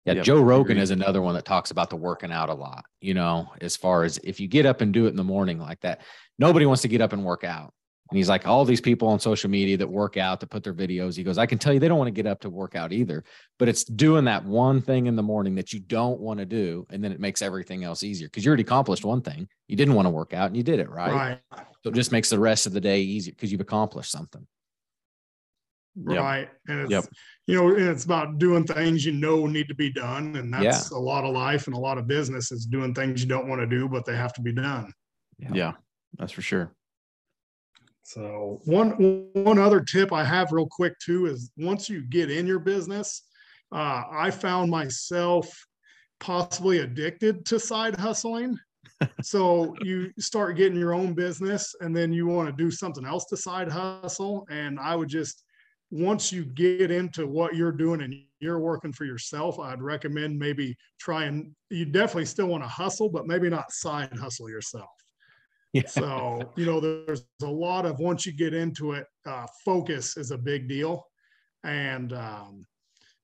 Yeah, 0.05 0.15
yep, 0.15 0.25
Joe 0.25 0.41
Rogan 0.41 0.77
is 0.77 0.91
another 0.91 1.23
one 1.23 1.35
that 1.35 1.47
talks 1.47 1.71
about 1.71 1.89
the 1.89 1.97
working 1.97 2.31
out 2.31 2.51
a 2.51 2.55
lot. 2.55 2.85
You 3.01 3.15
know, 3.15 3.51
as 3.61 3.77
far 3.77 4.05
as 4.05 4.19
if 4.19 4.39
you 4.39 4.49
get 4.49 4.67
up 4.67 4.81
and 4.81 4.93
do 4.93 5.07
it 5.07 5.11
in 5.11 5.17
the 5.17 5.25
morning 5.25 5.59
like 5.59 5.81
that, 5.81 6.03
nobody 6.39 6.67
wants 6.67 6.83
to 6.83 6.89
get 6.89 7.01
up 7.01 7.13
and 7.13 7.25
work 7.25 7.43
out. 7.43 7.73
And 8.11 8.19
he's 8.19 8.29
like, 8.29 8.47
all 8.47 8.67
these 8.67 8.83
people 8.83 9.09
on 9.09 9.19
social 9.19 9.49
media 9.49 9.79
that 9.79 9.89
work 9.89 10.19
out, 10.19 10.39
that 10.41 10.51
put 10.51 10.63
their 10.63 10.75
videos, 10.75 11.17
he 11.17 11.23
goes, 11.23 11.39
I 11.39 11.47
can 11.47 11.57
tell 11.57 11.73
you 11.73 11.81
they 11.81 11.89
don't 11.89 11.97
want 11.97 12.09
to 12.09 12.23
get 12.23 12.27
up 12.27 12.41
to 12.43 12.51
work 12.51 12.75
out 12.75 12.93
either, 12.93 13.25
but 13.59 13.67
it's 13.67 13.83
doing 13.83 14.27
that 14.27 14.45
one 14.45 14.83
thing 14.83 15.07
in 15.07 15.17
the 15.17 15.23
morning 15.23 15.55
that 15.55 15.73
you 15.73 15.81
don't 15.81 16.21
want 16.21 16.39
to 16.39 16.45
do. 16.45 16.87
And 16.91 17.03
then 17.03 17.13
it 17.13 17.19
makes 17.19 17.41
everything 17.41 17.83
else 17.83 18.03
easier 18.03 18.29
because 18.29 18.45
you 18.45 18.51
already 18.51 18.63
accomplished 18.63 19.07
one 19.07 19.23
thing. 19.23 19.49
You 19.69 19.77
didn't 19.77 19.95
want 19.95 20.05
to 20.05 20.11
work 20.11 20.35
out 20.35 20.49
and 20.49 20.57
you 20.57 20.63
did 20.63 20.81
it, 20.81 20.91
right? 20.91 21.41
Right. 21.51 21.67
So 21.83 21.91
it 21.91 21.95
just 21.95 22.13
makes 22.13 22.29
the 22.29 22.39
rest 22.39 22.67
of 22.67 22.75
the 22.75 22.81
day 22.81 23.01
easier 23.01 23.33
because 23.33 23.51
you've 23.51 23.63
accomplished 23.63 24.11
something. 24.11 24.47
Right. 25.97 26.41
Yep. 26.41 26.57
And 26.69 26.81
it's, 26.81 26.91
yep. 26.91 27.05
you 27.47 27.57
know, 27.57 27.71
it's 27.71 28.05
about 28.05 28.39
doing 28.39 28.65
things 28.65 29.05
you 29.05 29.13
know 29.13 29.47
need 29.47 29.69
to 29.69 29.75
be 29.75 29.93
done. 29.93 30.37
And 30.37 30.53
that's 30.53 30.91
yeah. 30.91 30.97
a 30.97 30.99
lot 30.99 31.25
of 31.25 31.35
life 31.35 31.67
and 31.67 31.77
a 31.77 31.79
lot 31.79 31.99
of 31.99 32.07
business 32.07 32.51
is 32.51 32.67
doing 32.67 32.95
things 32.95 33.23
you 33.23 33.29
don't 33.29 33.49
want 33.49 33.61
to 33.61 33.67
do, 33.67 33.89
but 33.89 34.05
they 34.05 34.17
have 34.17 34.33
to 34.35 34.41
be 34.41 34.53
done. 34.53 34.93
Yeah. 35.39 35.51
yeah 35.53 35.73
that's 36.19 36.33
for 36.33 36.43
sure. 36.43 36.75
So 38.03 38.61
one 38.65 39.29
one 39.33 39.59
other 39.59 39.81
tip 39.81 40.13
I 40.13 40.25
have 40.25 40.53
real 40.53 40.69
quick 40.71 40.99
too 40.99 41.27
is 41.27 41.51
once 41.57 41.89
you 41.89 42.03
get 42.03 42.31
in 42.31 42.47
your 42.47 42.59
business, 42.59 43.23
uh, 43.73 44.03
I 44.11 44.31
found 44.31 44.71
myself 44.71 45.49
possibly 46.21 46.81
addicted 46.81 47.47
to 47.47 47.59
side 47.59 47.97
hustling. 47.97 48.59
so 49.23 49.75
you 49.83 50.13
start 50.19 50.57
getting 50.57 50.79
your 50.79 50.95
own 50.95 51.15
business 51.15 51.75
and 51.81 51.97
then 51.97 52.13
you 52.13 52.27
want 52.27 52.49
to 52.49 52.63
do 52.63 52.71
something 52.71 53.07
else 53.07 53.25
to 53.27 53.37
side 53.37 53.71
hustle. 53.71 54.47
And 54.51 54.79
I 54.79 54.95
would 54.97 55.09
just 55.09 55.44
once 55.95 56.33
you 56.33 56.45
get 56.45 56.91
into 56.91 57.25
what 57.25 57.55
you're 57.55 57.71
doing 57.71 58.03
and 58.03 58.17
you're 58.41 58.59
working 58.59 58.93
for 58.93 59.05
yourself, 59.05 59.61
I'd 59.61 59.81
recommend 59.81 60.37
maybe 60.37 60.77
try 60.99 61.27
and 61.27 61.53
you 61.71 61.85
definitely 61.85 62.25
still 62.25 62.49
want 62.49 62.65
to 62.65 62.69
hustle, 62.69 63.09
but 63.09 63.29
maybe 63.29 63.49
not 63.49 63.71
side 63.71 64.11
hustle 64.19 64.51
yourself. 64.51 64.91
Yeah. 65.73 65.87
So, 65.87 66.53
you 66.57 66.67
know, 66.67 66.81
there's 66.81 67.25
a 67.43 67.47
lot 67.47 67.87
of 67.87 68.01
once 68.01 68.27
you 68.27 68.33
get 68.33 68.55
into 68.55 68.93
it, 68.93 69.07
uh, 69.25 69.47
focus 69.65 70.17
is 70.17 70.33
a 70.33 70.39
big 70.39 70.69
deal. 70.69 71.07
And, 71.63 72.13
um, 72.13 72.67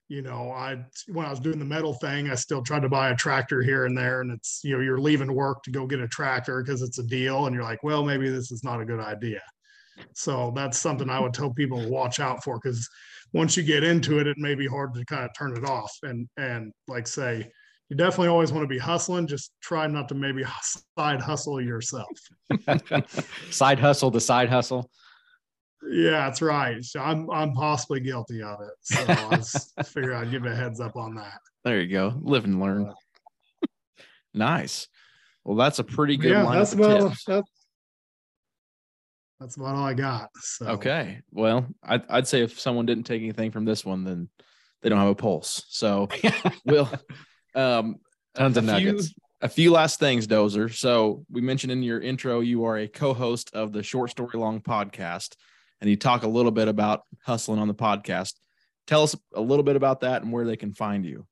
you 0.06 0.22
know, 0.22 0.52
I 0.52 0.84
when 1.08 1.26
I 1.26 1.30
was 1.30 1.40
doing 1.40 1.58
the 1.58 1.64
metal 1.64 1.94
thing, 1.94 2.30
I 2.30 2.36
still 2.36 2.62
tried 2.62 2.82
to 2.82 2.88
buy 2.88 3.10
a 3.10 3.16
tractor 3.16 3.62
here 3.62 3.86
and 3.86 3.96
there, 3.96 4.22
and 4.22 4.32
it's 4.32 4.60
you 4.64 4.76
know 4.76 4.82
you're 4.82 4.98
leaving 4.98 5.32
work 5.32 5.62
to 5.62 5.70
go 5.70 5.86
get 5.86 6.00
a 6.00 6.08
tractor 6.08 6.62
because 6.62 6.82
it's 6.82 6.98
a 6.98 7.04
deal, 7.04 7.46
and 7.46 7.54
you're 7.54 7.62
like, 7.62 7.84
well, 7.84 8.04
maybe 8.04 8.28
this 8.28 8.50
is 8.50 8.64
not 8.64 8.80
a 8.80 8.84
good 8.84 8.98
idea. 8.98 9.40
So 10.14 10.52
that's 10.54 10.78
something 10.78 11.08
I 11.10 11.20
would 11.20 11.34
tell 11.34 11.52
people 11.52 11.82
to 11.82 11.88
watch 11.88 12.20
out 12.20 12.42
for 12.42 12.58
because 12.58 12.88
once 13.32 13.56
you 13.56 13.62
get 13.62 13.84
into 13.84 14.18
it, 14.18 14.26
it 14.26 14.38
may 14.38 14.54
be 14.54 14.66
hard 14.66 14.94
to 14.94 15.04
kind 15.04 15.24
of 15.24 15.30
turn 15.36 15.56
it 15.56 15.64
off. 15.64 15.92
And 16.02 16.28
and 16.36 16.72
like 16.88 17.06
say, 17.06 17.50
you 17.88 17.96
definitely 17.96 18.28
always 18.28 18.52
want 18.52 18.64
to 18.64 18.68
be 18.68 18.78
hustling. 18.78 19.26
Just 19.26 19.52
try 19.62 19.86
not 19.86 20.08
to 20.08 20.14
maybe 20.14 20.44
side 20.98 21.20
hustle 21.20 21.60
yourself. 21.60 22.08
side 23.50 23.78
hustle 23.78 24.10
the 24.10 24.20
side 24.20 24.48
hustle. 24.48 24.90
Yeah, 25.90 26.26
that's 26.26 26.42
right. 26.42 26.84
So 26.84 27.00
I'm 27.00 27.30
I'm 27.30 27.52
possibly 27.52 28.00
guilty 28.00 28.42
of 28.42 28.60
it. 28.60 28.74
So 28.82 29.04
I 29.08 29.36
just 29.36 29.72
figure 29.86 30.14
I'd 30.14 30.30
give 30.30 30.44
a 30.44 30.54
heads 30.54 30.80
up 30.80 30.96
on 30.96 31.14
that. 31.16 31.38
There 31.64 31.80
you 31.80 31.88
go. 31.92 32.14
Live 32.22 32.44
and 32.44 32.60
learn. 32.60 32.92
nice. 34.34 34.88
Well, 35.44 35.56
that's 35.56 35.78
a 35.78 35.84
pretty 35.84 36.16
good 36.16 36.32
yeah, 36.32 36.50
that's 36.52 36.74
about 36.74 37.14
that's, 37.26 37.48
that's 39.40 39.56
about 39.56 39.74
all 39.74 39.84
I 39.84 39.94
got. 39.94 40.28
So. 40.40 40.66
Okay. 40.66 41.22
Well, 41.32 41.66
I'd, 41.82 42.02
I'd 42.10 42.28
say 42.28 42.42
if 42.42 42.60
someone 42.60 42.84
didn't 42.84 43.04
take 43.04 43.22
anything 43.22 43.50
from 43.50 43.64
this 43.64 43.84
one, 43.84 44.04
then 44.04 44.28
they 44.82 44.90
don't 44.90 44.98
have 44.98 45.08
a 45.08 45.14
pulse. 45.14 45.64
So 45.68 46.08
we'll 46.64 46.90
um, 47.54 47.96
Tons 48.34 48.56
of 48.58 48.64
nuggets. 48.64 49.08
Few, 49.08 49.14
a 49.40 49.48
few 49.48 49.72
last 49.72 49.98
things, 49.98 50.26
Dozer. 50.26 50.72
So 50.72 51.24
we 51.30 51.40
mentioned 51.40 51.72
in 51.72 51.82
your 51.82 52.00
intro 52.00 52.40
you 52.40 52.64
are 52.64 52.76
a 52.76 52.86
co-host 52.86 53.54
of 53.54 53.72
the 53.72 53.82
Short 53.82 54.10
Story 54.10 54.38
Long 54.38 54.60
podcast, 54.60 55.34
and 55.80 55.88
you 55.88 55.96
talk 55.96 56.22
a 56.22 56.28
little 56.28 56.52
bit 56.52 56.68
about 56.68 57.02
hustling 57.24 57.58
on 57.58 57.68
the 57.68 57.74
podcast. 57.74 58.34
Tell 58.86 59.02
us 59.02 59.16
a 59.34 59.40
little 59.40 59.62
bit 59.62 59.76
about 59.76 60.00
that 60.00 60.22
and 60.22 60.32
where 60.32 60.44
they 60.44 60.56
can 60.56 60.74
find 60.74 61.04
you. 61.04 61.26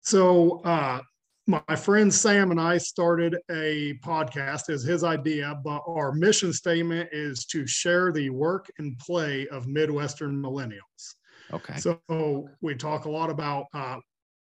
So 0.00 0.62
uh, 0.64 1.00
my 1.46 1.76
friend 1.76 2.12
Sam 2.12 2.50
and 2.50 2.60
I 2.60 2.78
started 2.78 3.36
a 3.50 3.94
podcast 4.04 4.70
as 4.70 4.84
his 4.84 5.02
idea, 5.02 5.58
but 5.64 5.82
our 5.86 6.12
mission 6.12 6.52
statement 6.52 7.08
is 7.12 7.44
to 7.46 7.66
share 7.66 8.12
the 8.12 8.30
work 8.30 8.70
and 8.78 8.98
play 8.98 9.48
of 9.48 9.66
Midwestern 9.66 10.40
millennials. 10.40 11.16
Okay. 11.52 11.76
So 11.78 12.48
we 12.60 12.74
talk 12.74 13.06
a 13.06 13.10
lot 13.10 13.28
about 13.28 13.66
uh, 13.74 13.96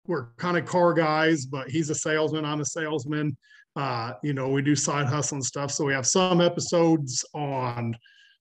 we're 0.07 0.27
kind 0.37 0.57
of 0.57 0.65
car 0.65 0.93
guys, 0.93 1.45
but 1.45 1.69
he's 1.69 1.89
a 1.89 1.95
salesman. 1.95 2.45
I'm 2.45 2.61
a 2.61 2.65
salesman. 2.65 3.37
Uh, 3.75 4.13
you 4.23 4.33
know, 4.33 4.49
we 4.49 4.61
do 4.61 4.75
side 4.75 5.05
hustle 5.05 5.35
and 5.35 5.45
stuff. 5.45 5.71
So 5.71 5.85
we 5.85 5.93
have 5.93 6.07
some 6.07 6.41
episodes 6.41 7.23
on, 7.35 7.95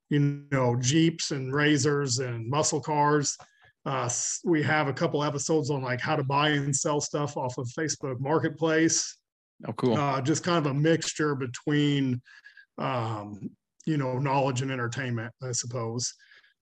you 0.09 0.47
know, 0.51 0.77
Jeeps 0.77 1.31
and 1.33 1.53
Razors 1.53 2.21
and 2.21 2.49
muscle 2.49 2.81
cars. 2.81 3.37
Uh, 3.87 4.11
we 4.45 4.65
have 4.65 4.89
a 4.89 4.93
couple 4.93 5.23
episodes 5.23 5.71
on 5.71 5.81
like 5.81 6.01
how 6.01 6.17
to 6.17 6.25
buy 6.25 6.49
and 6.49 6.75
sell 6.75 7.01
stuff 7.01 7.37
off 7.37 7.57
of 7.57 7.69
Facebook 7.69 8.19
Marketplace. 8.19 9.17
Oh, 9.67 9.73
cool. 9.75 9.97
Uh, 9.97 10.21
just 10.21 10.43
kind 10.43 10.59
of 10.59 10.71
a 10.71 10.75
mixture 10.75 11.37
between, 11.37 12.21
um, 12.79 13.49
you 13.87 13.97
know, 13.97 14.19
knowledge 14.19 14.61
and 14.61 14.73
entertainment, 14.73 15.33
I 15.41 15.53
suppose. 15.53 16.13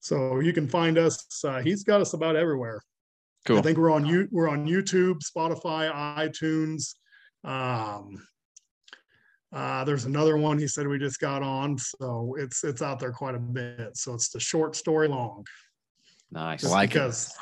So 0.01 0.39
you 0.39 0.53
can 0.53 0.67
find 0.67 0.99
us. 0.99 1.43
Uh, 1.43 1.61
he's 1.61 1.83
got 1.83 1.99
us 1.99 2.13
about 2.13 2.35
everywhere. 2.35 2.79
Cool. 3.47 3.57
I 3.57 3.61
think 3.63 3.79
we're 3.79 3.91
on 3.91 4.05
you 4.05 4.27
we're 4.31 4.49
on 4.49 4.67
YouTube, 4.67 5.19
Spotify, 5.23 5.91
iTunes. 6.17 6.93
Um, 7.43 8.23
uh, 9.51 9.83
there's 9.83 10.05
another 10.05 10.37
one 10.37 10.59
he 10.59 10.67
said 10.67 10.87
we 10.87 10.99
just 10.99 11.19
got 11.19 11.41
on, 11.41 11.77
so 11.77 12.35
it's 12.37 12.63
it's 12.63 12.83
out 12.83 12.99
there 12.99 13.11
quite 13.11 13.33
a 13.33 13.39
bit. 13.39 13.97
So 13.97 14.13
it's 14.13 14.29
the 14.29 14.39
short 14.39 14.75
story 14.75 15.07
long. 15.07 15.43
Nice, 16.31 16.61
just 16.61 16.73
like 16.73 16.89
because. 16.89 17.27
It. 17.27 17.33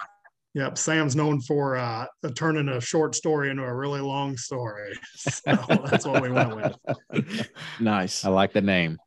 Yep, 0.56 0.78
Sam's 0.78 1.16
known 1.16 1.42
for 1.42 1.78
uh, 1.78 2.06
turning 2.36 2.70
a 2.70 2.80
short 2.80 3.16
story 3.16 3.50
into 3.50 3.64
a 3.64 3.74
really 3.74 4.02
long 4.02 4.38
story. 4.38 4.94
So 5.16 5.56
that's 5.90 6.06
what 6.06 6.22
we 6.22 6.30
went 6.30 6.56
with. 6.56 7.50
nice. 7.80 8.24
I 8.24 8.30
like 8.30 8.54
the 8.54 8.62
name. 8.62 9.00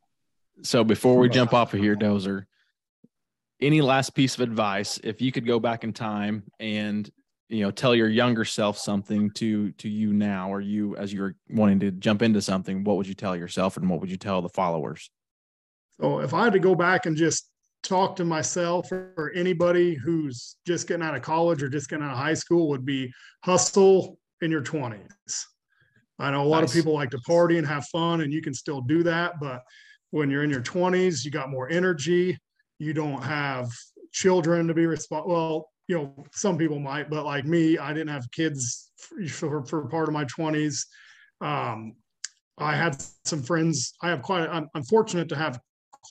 So 0.62 0.82
before 0.82 1.18
we 1.18 1.28
jump 1.28 1.54
off 1.54 1.72
of 1.72 1.78
here, 1.78 1.94
Dozer, 1.94 2.46
any 3.60 3.80
last 3.80 4.10
piece 4.10 4.34
of 4.34 4.40
advice 4.40 4.98
if 5.02 5.20
you 5.20 5.32
could 5.32 5.46
go 5.46 5.58
back 5.58 5.84
in 5.84 5.92
time 5.92 6.42
and 6.60 7.10
you 7.48 7.62
know 7.62 7.70
tell 7.70 7.94
your 7.94 8.08
younger 8.08 8.44
self 8.44 8.76
something 8.78 9.30
to 9.30 9.72
to 9.72 9.88
you 9.88 10.12
now 10.12 10.52
or 10.52 10.60
you 10.60 10.96
as 10.96 11.12
you're 11.12 11.34
wanting 11.48 11.80
to 11.80 11.90
jump 11.90 12.22
into 12.22 12.42
something 12.42 12.84
what 12.84 12.96
would 12.96 13.06
you 13.06 13.14
tell 13.14 13.36
yourself 13.36 13.76
and 13.76 13.88
what 13.88 14.00
would 14.00 14.10
you 14.10 14.16
tell 14.16 14.42
the 14.42 14.48
followers 14.48 15.10
so 16.00 16.20
if 16.20 16.34
i 16.34 16.44
had 16.44 16.52
to 16.52 16.58
go 16.58 16.74
back 16.74 17.06
and 17.06 17.16
just 17.16 17.48
talk 17.82 18.16
to 18.16 18.24
myself 18.24 18.90
or 18.90 19.32
anybody 19.34 19.94
who's 19.94 20.56
just 20.66 20.88
getting 20.88 21.04
out 21.04 21.14
of 21.14 21.22
college 21.22 21.62
or 21.62 21.68
just 21.68 21.88
getting 21.88 22.04
out 22.04 22.12
of 22.12 22.18
high 22.18 22.34
school 22.34 22.68
would 22.68 22.84
be 22.84 23.12
hustle 23.44 24.18
in 24.40 24.50
your 24.50 24.62
20s 24.62 25.44
i 26.18 26.30
know 26.30 26.42
a 26.42 26.44
lot 26.44 26.60
nice. 26.60 26.70
of 26.70 26.74
people 26.74 26.92
like 26.92 27.10
to 27.10 27.18
party 27.18 27.58
and 27.58 27.66
have 27.66 27.86
fun 27.86 28.22
and 28.22 28.32
you 28.32 28.42
can 28.42 28.52
still 28.52 28.80
do 28.80 29.02
that 29.02 29.34
but 29.40 29.62
when 30.10 30.30
you're 30.30 30.42
in 30.42 30.50
your 30.50 30.62
20s 30.62 31.24
you 31.24 31.30
got 31.30 31.48
more 31.48 31.70
energy 31.70 32.36
you 32.78 32.92
don't 32.92 33.22
have 33.22 33.68
children 34.10 34.66
to 34.66 34.74
be 34.74 34.86
responsible 34.86 35.32
well 35.32 35.68
you 35.88 35.96
know, 35.96 36.24
some 36.32 36.58
people 36.58 36.78
might, 36.78 37.08
but 37.08 37.24
like 37.24 37.44
me, 37.44 37.78
I 37.78 37.92
didn't 37.92 38.08
have 38.08 38.30
kids 38.32 38.90
for, 39.30 39.64
for 39.64 39.88
part 39.88 40.08
of 40.08 40.14
my 40.14 40.24
20s. 40.24 40.84
Um, 41.40 41.94
I 42.58 42.74
had 42.74 43.00
some 43.24 43.42
friends. 43.42 43.94
I 44.02 44.08
have 44.08 44.22
quite, 44.22 44.48
I'm, 44.48 44.68
I'm 44.74 44.82
fortunate 44.82 45.28
to 45.28 45.36
have 45.36 45.60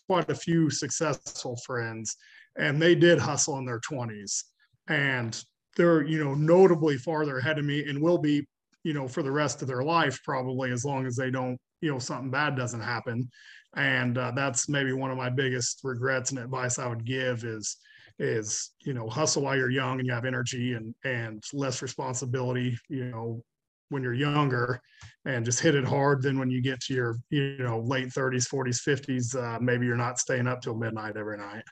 quite 0.08 0.30
a 0.30 0.36
few 0.36 0.70
successful 0.70 1.58
friends, 1.66 2.16
and 2.58 2.82
they 2.82 2.96
did 2.96 3.20
hustle 3.20 3.58
in 3.58 3.66
their 3.66 3.80
20s. 3.80 4.44
And 4.88 5.42
they're, 5.76 6.04
you 6.04 6.24
know, 6.24 6.36
notably 6.36 6.98
farther 6.98 7.38
ahead 7.38 7.60
of 7.60 7.66
me 7.66 7.88
and 7.88 8.02
will 8.02 8.18
be, 8.18 8.46
you 8.84 8.94
know, 8.94 9.08
for 9.08 9.24
the 9.24 9.32
rest 9.32 9.62
of 9.62 9.68
their 9.68 9.84
life, 9.84 10.20
probably 10.24 10.72
as 10.72 10.86
long 10.86 11.06
as 11.06 11.16
they 11.16 11.32
don't, 11.32 11.58
you 11.82 11.92
know, 11.92 12.00
something 12.00 12.32
bad 12.32 12.56
doesn't 12.56 12.82
happen. 12.82 13.30
And 13.76 14.18
uh, 14.18 14.32
that's 14.32 14.70
maybe 14.70 14.94
one 14.94 15.12
of 15.12 15.18
my 15.18 15.30
biggest 15.30 15.82
regrets 15.84 16.32
and 16.32 16.40
advice 16.40 16.80
I 16.80 16.88
would 16.88 17.06
give 17.06 17.44
is, 17.44 17.78
is 18.18 18.72
you 18.86 18.94
know 18.94 19.10
hustle 19.10 19.44
while 19.44 19.58
you're 19.58 19.70
young 19.70 20.00
and 20.00 20.08
you 20.08 20.14
have 20.14 20.26
energy 20.26 20.74
and 20.74 20.96
and 21.04 21.44
less 21.54 21.82
responsibility 21.82 22.78
you 22.88 23.06
know 23.06 23.44
when 23.90 24.04
you're 24.04 24.14
younger 24.14 24.80
and 25.26 25.46
just 25.46 25.60
hit 25.60 25.76
it 25.76 25.86
hard 25.86 26.22
then 26.22 26.38
when 26.40 26.50
you 26.50 26.62
get 26.62 26.80
to 26.80 26.94
your 26.94 27.18
you 27.30 27.58
know 27.60 27.80
late 27.80 28.10
30s 28.10 28.48
40s 28.48 28.82
50s 28.88 29.36
uh, 29.36 29.60
maybe 29.60 29.86
you're 29.86 29.96
not 29.96 30.20
staying 30.20 30.48
up 30.48 30.62
till 30.62 30.76
midnight 30.76 31.18
every 31.18 31.38
night. 31.38 31.64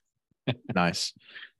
Nice. 0.76 1.14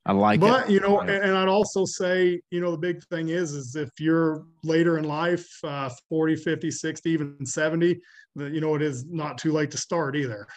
I 0.06 0.12
like 0.12 0.42
but 0.42 0.66
it. 0.66 0.74
you 0.74 0.82
know 0.82 1.00
and, 1.00 1.10
and, 1.10 1.38
i'd 1.38 1.48
also 1.48 1.86
say 1.86 2.42
you 2.52 2.60
know 2.60 2.72
the 2.72 2.78
big 2.78 3.02
thing 3.06 3.30
is 3.30 3.54
is 3.54 3.78
if 3.78 3.90
you're 3.98 4.44
later 4.62 4.98
in 4.98 5.06
life 5.06 5.48
uh, 5.64 5.90
40 6.10 6.36
50 6.36 6.70
60 6.70 7.10
even 7.10 7.46
70 7.46 8.02
that 8.36 8.54
you 8.54 8.62
know 8.62 8.76
it 8.76 8.82
is 8.82 9.06
not 9.06 9.38
too 9.38 9.52
late 9.52 9.72
to 9.72 9.78
start 9.78 10.16
either. 10.16 10.48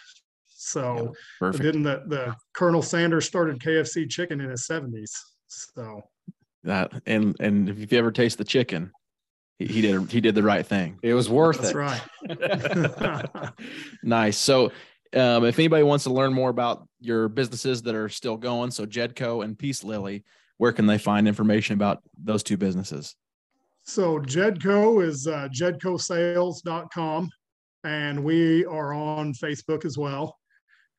So 0.47 1.13
yeah, 1.41 1.51
didn't 1.51 1.83
the, 1.83 2.03
the 2.07 2.35
Colonel 2.53 2.81
Sanders 2.81 3.25
started 3.25 3.59
KFC 3.59 4.09
chicken 4.09 4.41
in 4.41 4.49
his 4.49 4.67
70s. 4.67 5.11
So. 5.47 6.01
That 6.63 6.91
and 7.05 7.35
and 7.39 7.69
if 7.69 7.91
you 7.91 7.97
ever 7.97 8.11
taste 8.11 8.37
the 8.37 8.43
chicken, 8.43 8.91
he, 9.57 9.65
he 9.65 9.81
did 9.81 10.11
he 10.11 10.21
did 10.21 10.35
the 10.35 10.43
right 10.43 10.65
thing. 10.65 10.99
It 11.01 11.13
was 11.13 11.29
worth 11.29 11.61
That's 11.61 11.71
it. 11.71 12.39
That's 12.39 13.33
right. 13.33 13.49
nice. 14.03 14.37
So 14.37 14.71
um, 15.15 15.45
if 15.45 15.57
anybody 15.57 15.83
wants 15.83 16.03
to 16.05 16.11
learn 16.11 16.33
more 16.33 16.49
about 16.49 16.87
your 16.99 17.29
businesses 17.29 17.81
that 17.83 17.95
are 17.95 18.09
still 18.09 18.37
going, 18.37 18.71
so 18.71 18.85
Jedco 18.85 19.43
and 19.43 19.57
Peace 19.57 19.83
Lily, 19.83 20.23
where 20.57 20.71
can 20.71 20.85
they 20.85 20.97
find 20.97 21.27
information 21.27 21.73
about 21.75 22.01
those 22.17 22.43
two 22.43 22.57
businesses? 22.57 23.15
So 23.83 24.19
Jedco 24.19 25.05
is 25.05 25.27
uh, 25.27 25.49
jedcosales.com, 25.53 27.29
and 27.83 28.23
we 28.23 28.65
are 28.65 28.93
on 28.93 29.33
Facebook 29.33 29.85
as 29.85 29.97
well. 29.97 30.37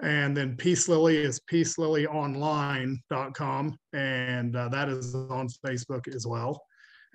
And 0.00 0.36
then 0.36 0.56
Peace 0.56 0.88
Lily 0.88 1.16
is 1.18 1.40
peacelilyonline.com, 1.50 3.78
and 3.92 4.56
uh, 4.56 4.68
that 4.68 4.88
is 4.88 5.14
on 5.14 5.48
Facebook 5.66 6.08
as 6.14 6.26
well. 6.26 6.62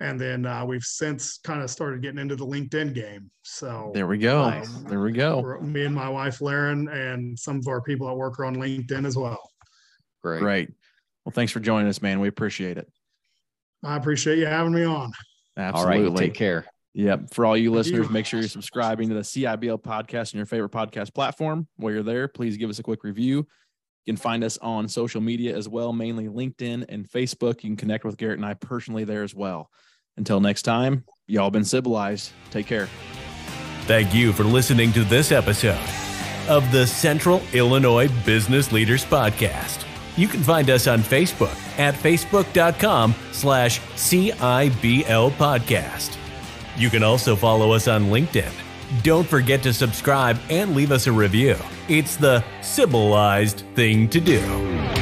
And 0.00 0.20
then 0.20 0.44
uh, 0.44 0.64
we've 0.64 0.82
since 0.82 1.38
kind 1.38 1.62
of 1.62 1.70
started 1.70 2.02
getting 2.02 2.18
into 2.18 2.36
the 2.36 2.46
LinkedIn 2.46 2.94
game. 2.94 3.30
So 3.42 3.92
there 3.94 4.06
we 4.06 4.18
go. 4.18 4.42
Um, 4.42 4.86
there 4.88 5.00
we 5.00 5.12
go. 5.12 5.60
Me 5.60 5.84
and 5.84 5.94
my 5.94 6.08
wife, 6.08 6.40
Laren, 6.40 6.88
and 6.88 7.38
some 7.38 7.58
of 7.58 7.68
our 7.68 7.80
people 7.80 8.08
at 8.10 8.16
work 8.16 8.38
are 8.40 8.44
on 8.44 8.56
LinkedIn 8.56 9.06
as 9.06 9.16
well. 9.16 9.40
Great. 10.22 10.40
Great. 10.40 10.70
Well, 11.24 11.32
thanks 11.32 11.52
for 11.52 11.60
joining 11.60 11.88
us, 11.88 12.02
man. 12.02 12.20
We 12.20 12.28
appreciate 12.28 12.76
it. 12.76 12.90
I 13.82 13.96
appreciate 13.96 14.38
you 14.38 14.46
having 14.46 14.74
me 14.74 14.84
on. 14.84 15.12
Absolutely. 15.56 16.04
All 16.04 16.10
right. 16.10 16.16
Take 16.16 16.34
care. 16.34 16.66
Yep. 16.94 17.34
For 17.34 17.44
all 17.44 17.56
you 17.56 17.70
listeners, 17.72 18.08
make 18.08 18.24
sure 18.24 18.40
you're 18.40 18.48
subscribing 18.48 19.08
to 19.08 19.14
the 19.14 19.20
CIBL 19.20 19.82
podcast 19.82 20.34
on 20.34 20.38
your 20.38 20.46
favorite 20.46 20.70
podcast 20.70 21.12
platform. 21.12 21.66
While 21.76 21.92
you're 21.92 22.02
there, 22.02 22.28
please 22.28 22.56
give 22.56 22.70
us 22.70 22.78
a 22.78 22.82
quick 22.82 23.04
review. 23.04 23.46
You 24.04 24.12
can 24.12 24.20
find 24.20 24.44
us 24.44 24.58
on 24.58 24.88
social 24.88 25.20
media 25.20 25.56
as 25.56 25.68
well, 25.68 25.92
mainly 25.92 26.28
LinkedIn 26.28 26.84
and 26.88 27.08
Facebook. 27.08 27.62
You 27.62 27.70
can 27.70 27.76
connect 27.76 28.04
with 28.04 28.16
Garrett 28.16 28.38
and 28.38 28.46
I 28.46 28.54
personally 28.54 29.04
there 29.04 29.22
as 29.22 29.34
well. 29.34 29.70
Until 30.16 30.40
next 30.40 30.62
time, 30.62 31.04
y'all 31.26 31.50
been 31.50 31.64
civilized. 31.64 32.32
Take 32.50 32.66
care. 32.66 32.88
Thank 33.86 34.14
you 34.14 34.32
for 34.32 34.44
listening 34.44 34.92
to 34.92 35.04
this 35.04 35.32
episode 35.32 35.78
of 36.48 36.70
the 36.72 36.86
Central 36.86 37.42
Illinois 37.52 38.08
Business 38.24 38.72
Leaders 38.72 39.04
Podcast. 39.04 39.84
You 40.16 40.28
can 40.28 40.42
find 40.42 40.70
us 40.70 40.86
on 40.86 41.00
Facebook 41.00 41.54
at 41.78 41.94
facebook.com 41.94 43.14
slash 43.32 43.80
CIBL 43.80 45.30
podcast. 45.32 46.16
You 46.76 46.90
can 46.90 47.02
also 47.02 47.34
follow 47.34 47.72
us 47.72 47.88
on 47.88 48.04
LinkedIn. 48.04 48.63
Don't 49.02 49.26
forget 49.26 49.62
to 49.62 49.72
subscribe 49.72 50.38
and 50.50 50.74
leave 50.74 50.92
us 50.92 51.06
a 51.06 51.12
review. 51.12 51.56
It's 51.88 52.16
the 52.16 52.44
civilized 52.62 53.64
thing 53.74 54.08
to 54.10 54.20
do. 54.20 54.93